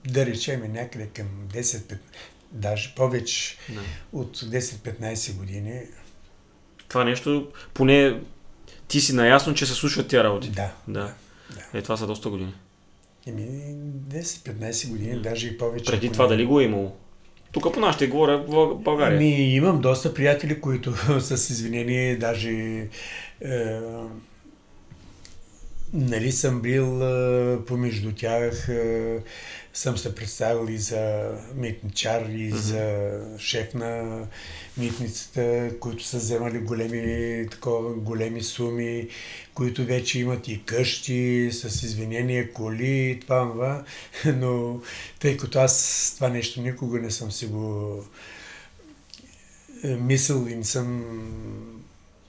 да 0.08 0.26
речем, 0.26 0.74
някъде 0.74 1.08
към 1.08 1.28
10 1.48 1.98
даже 2.52 2.94
повече 2.96 3.58
да. 3.70 3.82
от 4.14 4.38
10-15 4.38 5.36
години. 5.38 5.82
Това 6.88 7.04
нещо, 7.04 7.52
поне 7.74 8.22
ти 8.88 9.02
си 9.02 9.14
наясно, 9.14 9.54
че 9.54 9.66
се 9.66 9.74
случват 9.74 10.08
тия 10.08 10.24
работи. 10.24 10.50
Да. 10.50 10.72
да. 10.88 11.14
да. 11.56 11.80
Е, 11.80 11.82
това 11.82 11.98
са 11.98 12.08
доста 12.08 12.30
години. 12.30 12.54
Еми, 13.28 13.76
10-15 14.08 14.90
години, 14.90 15.14
да. 15.14 15.22
даже 15.22 15.48
и 15.48 15.58
повече. 15.58 15.92
Преди 15.92 16.12
това 16.12 16.28
дали 16.28 16.46
го 16.46 16.60
е 16.60 16.64
имало? 16.64 16.96
Тук 17.52 17.74
по 17.74 17.80
нашите 17.80 18.08
говоря 18.08 18.38
в 18.38 18.76
България. 18.76 19.18
Ми, 19.18 19.56
имам 19.56 19.82
доста 19.82 20.14
приятели, 20.14 20.62
които 20.62 20.92
с 21.20 21.50
извинение 21.50 22.16
даже 22.16 22.52
е, 22.52 23.80
нали 25.94 26.32
съм 26.32 26.62
бил 26.62 27.02
е, 27.02 27.66
помежду 27.66 28.12
тях, 28.12 28.70
е, 28.70 29.20
съм 29.74 29.98
се 29.98 30.16
представил 30.16 30.72
и 30.72 30.78
за 30.78 31.32
митничар, 31.56 32.22
и 32.22 32.52
mm-hmm. 32.52 32.56
за 32.56 33.12
шеф 33.40 33.74
на 33.74 34.22
митницата, 34.78 35.72
които 35.80 36.04
са 36.04 36.18
вземали 36.18 36.60
големи, 36.60 37.48
такова, 37.50 37.94
големи 37.94 38.44
суми, 38.44 39.08
които 39.54 39.86
вече 39.86 40.20
имат 40.20 40.48
и 40.48 40.64
къщи, 40.66 41.50
с 41.52 41.84
извинения, 41.84 42.54
коли, 42.54 43.20
това, 43.22 43.52
това. 43.52 43.84
Но 44.36 44.82
тъй 45.20 45.38
като 45.38 45.60
аз 45.60 46.14
това 46.16 46.30
нещо 46.30 46.62
никога 46.62 47.00
не 47.00 47.12
съм 47.12 47.32
си 47.32 47.46
го 47.46 47.98
е, 49.84 49.88
мислил 49.88 50.48
и 50.50 50.56
не 50.56 50.64
съм 50.64 51.04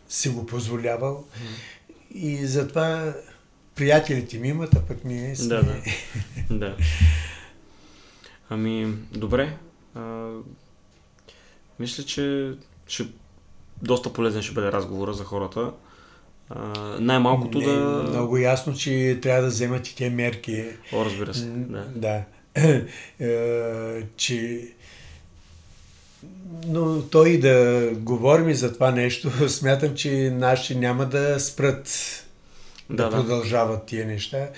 си 0.09 0.29
го 0.29 0.47
позволявал. 0.47 1.25
Mm. 1.25 2.17
И 2.17 2.47
затова 2.47 3.15
приятелите 3.75 4.39
ми 4.39 4.49
имат, 4.49 4.75
а 4.75 4.81
пък 4.81 5.05
ние 5.05 5.37
сме... 5.37 5.49
Да, 5.49 5.63
да. 5.63 5.77
да. 6.51 6.77
Ами, 8.51 8.95
добре. 9.13 9.57
А, 9.95 10.31
мисля, 11.79 12.05
че 12.05 12.53
ще, 12.87 13.07
доста 13.83 14.13
полезен 14.13 14.43
ще 14.43 14.55
бъде 14.55 14.73
разговора 14.73 15.13
за 15.13 15.25
хората. 15.25 15.73
А, 16.49 16.79
най-малкото 17.01 17.59
Не, 17.59 17.67
да... 17.67 18.07
Много 18.09 18.37
ясно, 18.37 18.75
че 18.75 19.19
трябва 19.23 19.43
да 19.43 19.49
вземат 19.49 19.89
и 19.89 19.97
те 19.97 20.11
мерки. 20.11 20.65
О, 20.93 21.05
разбира 21.05 21.35
се. 21.35 21.47
Да. 21.47 21.85
да. 21.95 22.25
Е, 23.21 24.03
че 24.17 24.69
но 26.67 27.03
той 27.03 27.39
да 27.39 27.89
говорим 27.95 28.55
за 28.55 28.73
това 28.73 28.91
нещо, 28.91 29.49
смятам, 29.49 29.95
че 29.95 30.31
наши 30.31 30.75
няма 30.75 31.07
да 31.07 31.41
спрат 31.41 31.89
да, 32.91 33.09
да 33.09 33.11
продължават 33.11 33.87
тия 33.87 34.07
неща. 34.07 34.49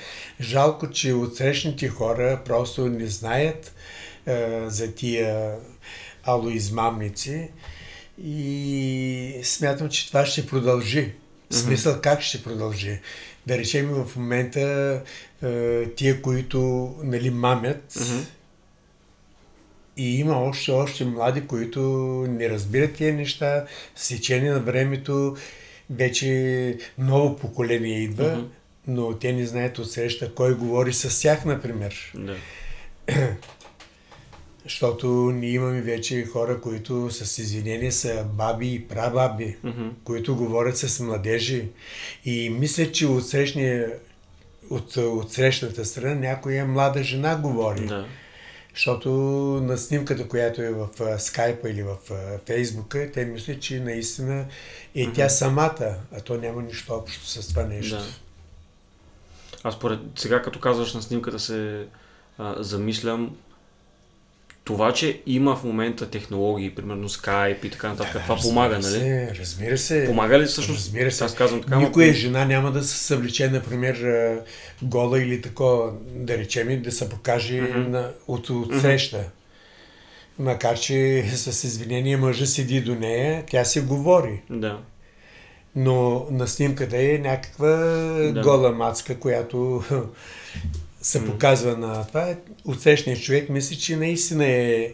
Жалко, 0.41 0.91
че 0.91 1.13
отсрещните 1.13 1.89
хора 1.89 2.41
просто 2.45 2.89
не 2.89 3.07
знаят 3.07 3.75
е, 4.27 4.65
за 4.67 4.95
тия 4.95 5.57
алоизмамници 6.25 7.49
и 8.25 9.41
смятам, 9.43 9.89
че 9.89 10.09
това 10.09 10.27
ще 10.27 10.47
продължи. 10.47 11.13
В 11.51 11.55
смисъл 11.55 12.01
как 12.01 12.21
ще 12.21 12.43
продължи? 12.43 13.01
да 13.47 13.59
речем 13.59 13.89
в 13.89 14.17
момента 14.17 14.61
е, 15.43 15.87
тия, 15.87 16.23
които 16.23 16.91
нали, 17.03 17.31
мамят, 17.31 17.99
и 19.97 20.21
има 20.21 20.39
още, 20.39 20.71
още 20.71 21.05
млади, 21.05 21.47
които 21.47 21.81
не 22.29 22.49
разбират 22.49 22.95
тия 22.95 23.15
неща, 23.15 23.65
с 23.97 24.09
течение 24.09 24.51
на 24.51 24.61
времето 24.61 25.37
вече 25.91 26.33
ново 26.99 27.37
поколение 27.37 27.99
идва, 27.99 28.29
Мгм. 28.29 28.47
но 28.87 29.13
те 29.13 29.33
не 29.33 29.47
знаят 29.47 29.79
от 29.79 29.93
среща 29.93 30.35
кой 30.35 30.55
говори 30.55 30.93
с 30.93 31.23
тях, 31.23 31.45
например. 31.45 32.13
Да. 32.15 32.37
Защото 34.65 35.07
ние 35.09 35.51
имаме 35.51 35.81
вече 35.81 36.25
хора, 36.25 36.61
които 36.61 37.11
с 37.11 37.39
извинение 37.39 37.93
са 37.93 38.27
баби 38.27 38.75
и 38.75 38.81
прабаби, 38.81 39.57
Мгм. 39.65 39.89
които 40.05 40.37
говорят 40.37 40.77
с 40.79 41.01
младежи. 41.01 41.69
И 42.25 42.51
мисля, 42.51 42.93
че 42.93 43.07
от, 43.07 43.29
срещния, 43.29 43.93
от, 44.71 44.97
от 44.97 45.33
срещната 45.33 45.85
страна 45.85 46.15
някоя 46.15 46.67
млада 46.67 47.03
жена 47.03 47.37
говори. 47.37 47.87
Да. 47.87 48.07
Защото 48.75 49.11
на 49.63 49.79
снимката, 49.79 50.29
която 50.29 50.63
е 50.63 50.71
в 50.71 50.89
скайпа 51.19 51.71
или 51.71 51.83
в 51.83 51.97
фейсбука, 52.47 53.11
те 53.15 53.25
мислят, 53.25 53.61
че 53.61 53.81
наистина 53.81 54.47
е 54.95 55.13
тя 55.13 55.29
самата, 55.29 55.97
а 56.13 56.21
то 56.21 56.37
няма 56.37 56.63
нищо 56.63 56.95
общо 56.95 57.27
с 57.27 57.49
това 57.49 57.63
нещо. 57.63 57.97
Да. 57.97 58.05
Аз 59.63 59.79
поред 59.79 60.01
сега, 60.17 60.43
като 60.43 60.61
казваш 60.61 60.95
на 60.95 61.03
снимката, 61.03 61.39
се 61.39 61.87
а, 62.39 62.63
замислям 62.63 63.37
това, 64.65 64.93
че 64.93 65.21
има 65.27 65.57
в 65.57 65.65
момента 65.65 66.11
технологии, 66.11 66.75
примерно 66.75 67.09
Skype 67.09 67.67
и 67.67 67.71
така 67.71 67.89
нататък, 67.89 68.23
това 68.23 68.37
помага, 68.37 68.75
нали? 68.75 68.83
Се, 68.83 69.33
разбира 69.41 69.79
се. 69.79 70.05
Помага 70.07 70.39
ли 70.39 70.45
всъщност? 70.45 70.79
Разбира 70.79 71.11
се. 71.11 71.25
Аз 71.25 71.35
казвам 71.35 71.63
така, 71.63 71.79
Никоя 71.79 72.15
жена 72.15 72.45
няма 72.45 72.73
да 72.73 72.83
се 72.83 72.99
съвлече, 72.99 73.49
например, 73.51 74.07
гола 74.83 75.23
или 75.23 75.43
такова, 75.43 75.93
да 76.15 76.39
речем, 76.39 76.83
да 76.83 76.93
се 76.93 77.09
покаже 77.09 77.61
Мгм. 77.61 77.91
на, 77.91 78.11
от, 78.29 78.51
от 78.51 78.81
среща. 78.81 79.25
Макар, 80.39 80.79
че 80.79 81.25
с 81.35 81.65
извинение 81.65 82.17
мъжа 82.17 82.47
седи 82.47 82.81
до 82.81 82.95
нея, 82.95 83.45
тя 83.51 83.65
се 83.65 83.81
говори. 83.81 84.41
Да. 84.51 84.79
Но 85.77 86.27
на 86.31 86.49
снимката 86.49 86.97
е 86.99 87.19
някаква 87.23 87.69
Да. 88.35 88.41
гола 88.43 88.73
мацка, 88.73 89.19
която 89.19 89.83
се 91.03 91.25
показва 91.27 91.77
на 91.77 92.07
това. 92.07 92.35
Отсрещният 92.65 93.23
човек 93.23 93.49
мисли, 93.49 93.77
че 93.77 93.97
наистина 93.97 94.47
е 94.47 94.89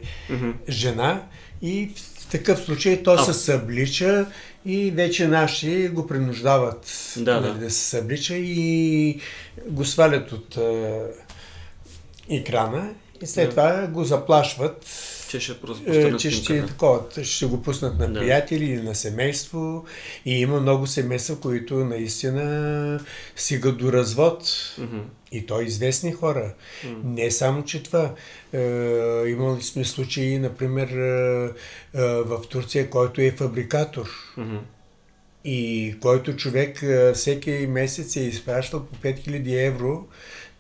жена 0.69 1.23
и 1.63 1.91
в 2.21 2.27
такъв 2.31 2.59
случай 2.59 3.03
то 3.03 3.13
А. 3.13 3.25
се 3.25 3.35
съблича 3.35 4.27
и 4.67 4.91
вече 4.91 5.29
наши 5.29 5.89
го 5.89 6.07
принуждават 6.07 7.13
Да, 7.17 7.41
нали, 7.41 7.53
да. 7.53 7.59
да 7.59 7.71
се 7.71 7.81
съблича 7.89 8.35
и 8.37 9.21
го 9.67 9.85
свалят 9.85 10.33
от 10.33 10.57
е, 10.57 11.01
екрана 12.31 12.91
и 13.23 13.27
след 13.27 13.45
Да. 13.45 13.51
това 13.51 13.87
го 13.87 14.05
заплашват 14.05 14.87
Че 15.29 15.41
ще 15.41 15.57
е, 15.87 16.17
че 16.17 16.31
ще, 16.31 16.67
такова, 16.67 17.01
ще 17.23 17.47
го 17.47 17.63
пуснат 17.63 17.99
на 17.99 18.13
Да. 18.13 18.21
приятели 18.21 18.65
или 18.65 18.83
на 18.83 18.95
семейство. 18.95 19.85
И 20.25 20.41
има 20.41 20.61
много 20.61 20.87
семейства, 20.87 21.41
които 21.41 21.75
наистина 21.75 23.01
стигат 23.37 23.79
до 23.79 23.93
развод. 23.93 24.45
Мгм. 24.79 24.99
И 25.33 25.47
то 25.47 25.61
известни 25.61 26.13
хора. 26.13 26.55
Не 27.05 27.31
само, 27.31 27.65
че 27.65 27.83
това. 27.83 28.15
Е, 28.53 28.59
имали 29.27 29.63
сме 29.63 29.85
случаи, 29.85 30.39
например, 30.39 30.89
е, 30.89 31.45
е, 31.95 32.03
в 32.03 32.41
Турция, 32.49 32.91
който 32.91 33.21
е 33.21 33.31
фабрикатор. 33.31 34.09
Мгм. 34.37 34.57
И 35.45 35.95
който 36.01 36.37
човек 36.37 36.83
е, 36.83 37.13
всеки 37.13 37.51
месец 37.51 38.17
е 38.17 38.21
изпращал 38.21 38.87
по 38.87 38.97
5000 38.97 39.67
евро. 39.67 40.07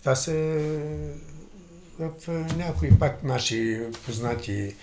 Това 0.00 0.14
са 0.14 0.59
в 1.98 2.28
е, 2.28 2.54
някои 2.56 2.98
пак 2.98 3.22
наши 3.22 3.80
познати 4.06 4.52
е, 4.54 4.74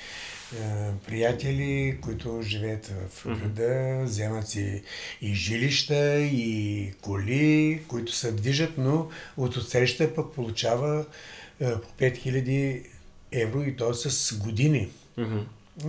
приятели, 1.08 1.97
които 2.01 2.41
живеят 2.41 2.91
в 3.10 3.25
града, 3.39 4.01
вземат 4.04 4.47
си 4.47 4.84
и 5.21 5.34
жилища, 5.34 6.19
и 6.19 6.93
коли, 7.01 7.82
които 7.88 8.12
се 8.15 8.32
движат, 8.32 8.78
но 8.78 9.10
от 9.38 9.58
отсреща 9.58 10.15
пък 10.15 10.34
получава 10.34 11.06
е, 11.60 11.71
по 11.71 11.88
5000 11.99 12.86
евро 13.32 13.62
и 13.62 13.75
то 13.75 13.93
с 13.93 14.38
години. 14.38 14.89
Мгм. 15.17 15.39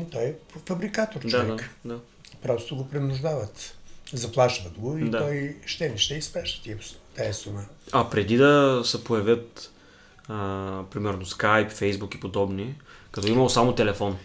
И 0.01 0.11
той 0.11 0.23
е 0.25 0.35
фабрикатор 0.67 1.21
Да, 1.21 1.29
човек. 1.29 1.71
да, 1.85 1.95
да. 1.95 2.01
Просто 2.43 2.77
го 2.77 2.89
принуждават. 2.89 3.77
Заплашват 4.13 4.79
го 4.79 4.99
и 4.99 5.11
Да. 5.11 5.19
той 5.19 5.57
ще 5.67 5.89
не 5.89 5.99
ще 5.99 6.15
изпраща 6.15 6.71
тая 7.17 7.35
сума. 7.35 7.65
А 7.93 8.11
преди 8.11 8.37
да 8.37 8.83
се 8.85 9.05
появят, 9.05 9.71
а, 10.29 10.35
примерно, 10.85 11.25
Skype, 11.25 11.73
Facebook 11.73 12.17
и 12.17 12.21
подобни, 12.21 12.75
като 13.13 13.27
е 13.27 13.31
имало 13.31 13.49
само 13.49 13.75
телефон, 13.75 14.17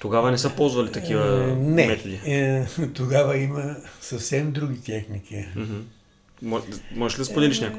тогава 0.00 0.30
не 0.30 0.38
са 0.38 0.50
ползвали 0.50 0.92
такива 0.92 1.44
Е, 1.44 1.54
не. 1.54 1.86
методи. 1.86 2.20
Е, 2.26 2.66
тогава 2.94 3.36
има 3.36 3.76
съвсем 4.00 4.52
други 4.52 4.80
техники. 4.82 5.44
Мо- 6.44 6.62
Можеш 6.92 7.18
ли 7.18 7.20
да 7.20 7.24
споделиш? 7.24 7.60
Е, 7.60 7.72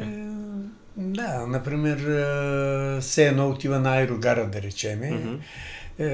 да, 0.98 1.46
например, 1.48 1.98
е, 1.98 3.02
все 3.02 3.28
едно 3.28 3.50
отива 3.50 3.80
на 3.80 3.92
аерогара, 3.92 4.48
да 4.48 4.62
речеме. 4.62 5.08
Е, 6.00 6.06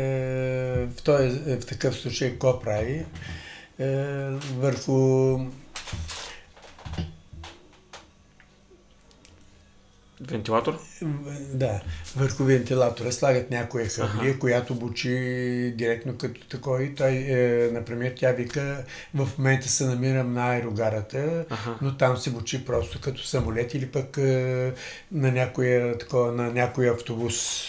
в, 0.87 1.01
този, 1.03 1.29
в 1.55 1.65
такъв 1.65 1.95
случай 1.95 2.29
какво 2.31 2.59
прави? 2.59 3.05
Е, 3.79 3.95
върху 4.53 5.37
Вентилатор? 10.21 10.79
Да, 11.53 11.81
върху 12.15 12.43
вентилатора 12.43 13.11
слагат 13.11 13.51
някоя 13.51 13.85
хабрия, 13.89 14.39
която 14.39 14.75
бучи 14.75 15.09
директно 15.77 16.17
като 16.17 16.47
такова 16.47 16.83
и 16.83 16.95
той, 16.95 17.11
е, 17.11 17.69
например, 17.71 18.13
тя 18.15 18.31
вика, 18.31 18.83
в 19.15 19.29
момента 19.37 19.69
се 19.69 19.85
намирам 19.85 20.33
на 20.33 20.51
аерогарата, 20.51 21.45
Аха. 21.49 21.75
но 21.81 21.97
там 21.97 22.17
се 22.17 22.29
бучи 22.29 22.65
просто 22.65 23.01
като 23.01 23.23
самолет 23.23 23.73
или 23.73 23.85
пък 23.85 24.17
е, 24.17 24.73
на, 25.11 25.31
някоя, 25.31 25.97
такова, 25.97 26.31
на 26.31 26.51
някой 26.51 26.89
автобус 26.89 27.65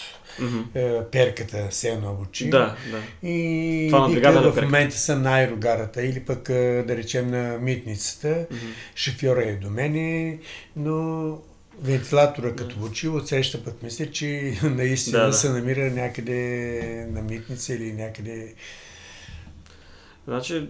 е, 0.75 1.03
перката 1.13 1.67
се 1.71 1.89
едно 1.89 2.15
бучи. 2.15 2.51
Да, 2.51 2.77
да. 2.91 3.29
И 3.29 3.87
Това 3.91 4.07
вика, 4.07 4.33
на 4.33 4.41
в 4.41 4.45
перката. 4.45 4.63
момента 4.63 4.97
съм 4.99 5.23
на 5.23 5.39
аерогарата 5.39 6.03
или 6.03 6.21
пък 6.21 6.49
е, 6.49 6.85
да 6.87 6.97
речем 6.97 7.31
на 7.31 7.59
митницата. 7.59 8.47
Мгм. 8.51 8.67
Шофьора 8.97 9.43
е 9.43 9.53
до 9.55 9.71
мене, 9.71 10.39
но 10.77 11.39
вентилатора 11.83 12.57
като 12.57 12.85
учи, 12.85 13.09
отсреща 13.09 13.65
пък 13.65 13.83
мисля, 13.83 14.11
че 14.11 14.59
наистина 14.63 15.19
Да, 15.19 15.27
да. 15.27 15.33
се 15.33 15.51
намира 15.51 15.91
някъде 15.91 17.09
на 17.11 17.23
митница 17.23 17.75
или 17.75 17.93
някъде... 17.93 18.55
Значи, 20.27 20.69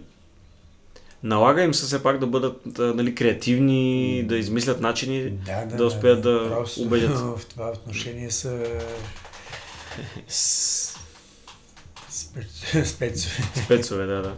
налага 1.23 1.63
им 1.63 1.75
се 1.75 1.87
все 1.87 2.03
пак 2.03 2.19
да 2.19 2.27
бъдат 2.27 2.79
нали, 2.79 3.15
креативни, 3.15 4.25
да 4.29 4.37
измислят 4.37 4.81
начини 4.81 5.31
да, 5.77 5.85
успеят 5.85 6.23
да, 6.23 6.49
Просто 6.49 6.83
убедят. 6.83 7.19
в 7.39 7.41
това 7.49 7.71
отношение 7.71 8.31
са 8.31 8.81
спецове. 12.85 13.43
Спецове, 13.65 14.07
да, 14.07 14.23
да. 14.23 14.35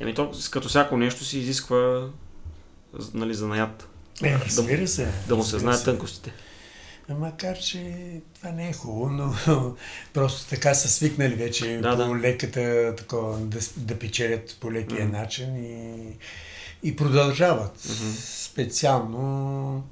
Еми 0.00 0.14
то, 0.14 0.32
като 0.50 0.68
всяко 0.68 0.96
нещо 0.96 1.24
си 1.24 1.38
изисква 1.38 2.08
нали, 3.14 3.34
занаят. 3.34 3.89
Е, 4.22 4.38
разбира 4.46 4.88
се. 4.88 5.08
Да 5.28 5.36
му 5.36 5.42
се 5.44 5.58
знаят 5.58 5.84
тънкостите. 5.84 6.32
Макар, 7.08 7.58
че 7.58 7.96
това 8.34 8.50
не 8.50 8.68
е 8.68 8.72
хубаво, 8.72 9.08
но 9.08 9.34
просто 10.12 10.48
така 10.48 10.74
са 10.74 10.88
свикнали 10.88 11.34
вече 11.34 11.76
Да, 11.82 11.90
по 11.90 11.96
да. 11.96 12.16
леката, 12.20 12.94
такова, 12.96 13.38
да, 13.38 13.58
да 13.76 13.98
печелят 13.98 14.56
по 14.60 14.72
лекия 14.72 15.04
Мгм. 15.04 15.16
начин 15.16 15.56
и, 15.64 16.02
и 16.82 16.96
продължават. 16.96 17.84
Мгм. 17.84 18.12
Специално 18.20 19.84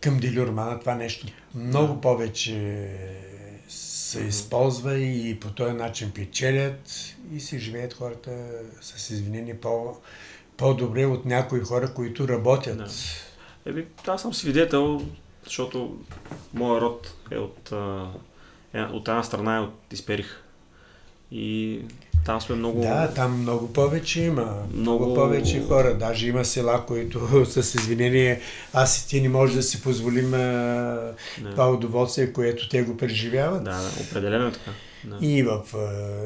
към 0.00 0.18
Делюрмана 0.18 0.80
това 0.80 0.94
нещо 0.94 1.26
много 1.54 2.00
повече 2.00 2.88
се 3.68 4.20
използва 4.20 4.98
и 4.98 5.40
по 5.40 5.50
този 5.50 5.72
начин 5.72 6.10
печелят 6.10 6.90
и 7.34 7.40
си 7.40 7.58
живеят 7.58 7.94
хората 7.94 8.30
с 8.80 9.10
извинение 9.10 9.60
по, 9.60 9.96
по-добре 10.62 11.06
от 11.06 11.24
някои 11.24 11.60
хора, 11.60 11.94
които 11.94 12.28
работят. 12.28 12.78
Да. 12.78 12.86
Еми, 13.66 13.84
аз 14.06 14.22
съм 14.22 14.34
свидетел, 14.34 15.02
защото 15.44 15.98
моя 16.54 16.80
род 16.80 17.14
е 17.30 17.38
от, 17.38 17.72
е, 18.74 18.80
от 18.82 19.08
една 19.08 19.22
страна 19.22 19.56
е 19.56 19.60
от 19.60 19.92
Исперих. 19.92 20.42
И 21.32 21.80
там 22.26 22.40
сме 22.40 22.54
много... 22.56 22.80
Да, 22.80 23.14
там 23.14 23.40
много 23.40 23.72
повече 23.72 24.22
има. 24.22 24.66
Много, 24.74 25.04
Много- 25.04 25.14
повече 25.14 25.62
хора. 25.62 25.98
Даже 25.98 26.28
има 26.28 26.44
села, 26.44 26.86
които 26.86 27.44
с 27.46 27.74
извинение, 27.74 28.40
аз 28.72 29.04
и 29.04 29.08
ти 29.08 29.20
не 29.20 29.28
може 29.28 29.54
да 29.54 29.62
си 29.62 29.82
позволим 29.82 30.34
а, 30.34 31.12
това 31.50 31.70
удоволствие, 31.70 32.32
което 32.32 32.68
те 32.68 32.82
го 32.82 32.96
преживяват. 32.96 33.64
Да, 33.64 33.80
да, 33.80 33.90
определено 34.02 34.46
е 34.46 34.52
така. 34.52 34.70
Да. 35.04 35.26
И 35.26 35.42
в, 35.42 35.62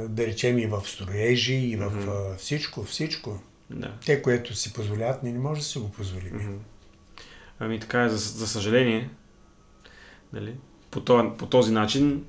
да 0.08 0.26
речем, 0.26 0.58
и 0.58 0.66
в 0.66 0.82
строежи, 0.86 1.54
и 1.54 1.76
в 1.76 1.92
а, 2.08 2.36
всичко, 2.36 2.84
всичко. 2.84 3.38
Да. 3.70 3.92
Те, 4.06 4.22
което 4.22 4.54
си 4.54 4.72
позволяват, 4.72 5.22
ние 5.22 5.32
не 5.32 5.38
може 5.38 5.60
да 5.60 5.66
си 5.66 5.78
го 5.78 5.92
позволим. 5.92 6.34
Мгм. 6.34 6.56
Ами 7.58 7.80
така 7.80 8.02
е, 8.02 8.08
за, 8.08 8.16
за 8.16 8.48
съжаление, 8.48 9.10
нали, 10.32 10.54
по, 10.90 11.00
този, 11.00 11.28
по 11.38 11.46
този 11.46 11.72
начин, 11.72 12.24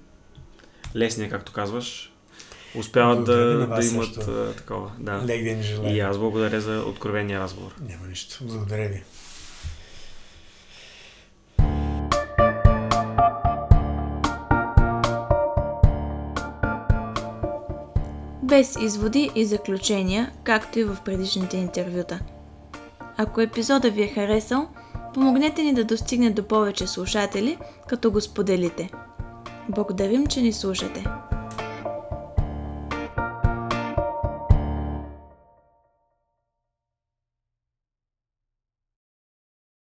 лесния, 0.95 1.29
както 1.29 1.51
казваш, 1.53 2.13
успяват 2.75 3.17
да, 3.17 3.23
Благодаря 3.23 3.81
да 3.81 3.85
имат 3.85 4.13
също. 4.13 4.53
такова. 4.57 4.91
Да. 4.99 5.23
Лек 5.25 5.43
ден 5.43 5.63
желая. 5.63 5.95
И 5.95 5.99
аз 5.99 6.17
благодаря 6.17 6.61
за 6.61 6.79
откровения 6.79 7.39
разговор. 7.39 7.75
Няма 7.81 8.07
нищо. 8.07 8.37
Благодаря 8.41 8.89
ви. 8.89 9.03
Без 18.57 18.75
изводи 18.75 19.31
и 19.35 19.45
заключения, 19.45 20.31
както 20.43 20.79
и 20.79 20.83
в 20.83 20.97
предишните 21.05 21.57
интервюта. 21.57 22.19
Ако 23.17 23.41
епизода 23.41 23.91
ви 23.91 24.03
е 24.03 24.07
харесал, 24.07 24.67
помогнете 25.13 25.63
ни 25.63 25.73
да 25.73 25.83
достигне 25.83 26.29
до 26.29 26.43
повече 26.43 26.87
слушатели, 26.87 27.57
като 27.87 28.11
го 28.11 28.21
споделите. 28.21 28.89
Благодарим, 29.69 30.27
че 30.27 30.41
ни 30.41 30.53
слушате. 30.53 31.05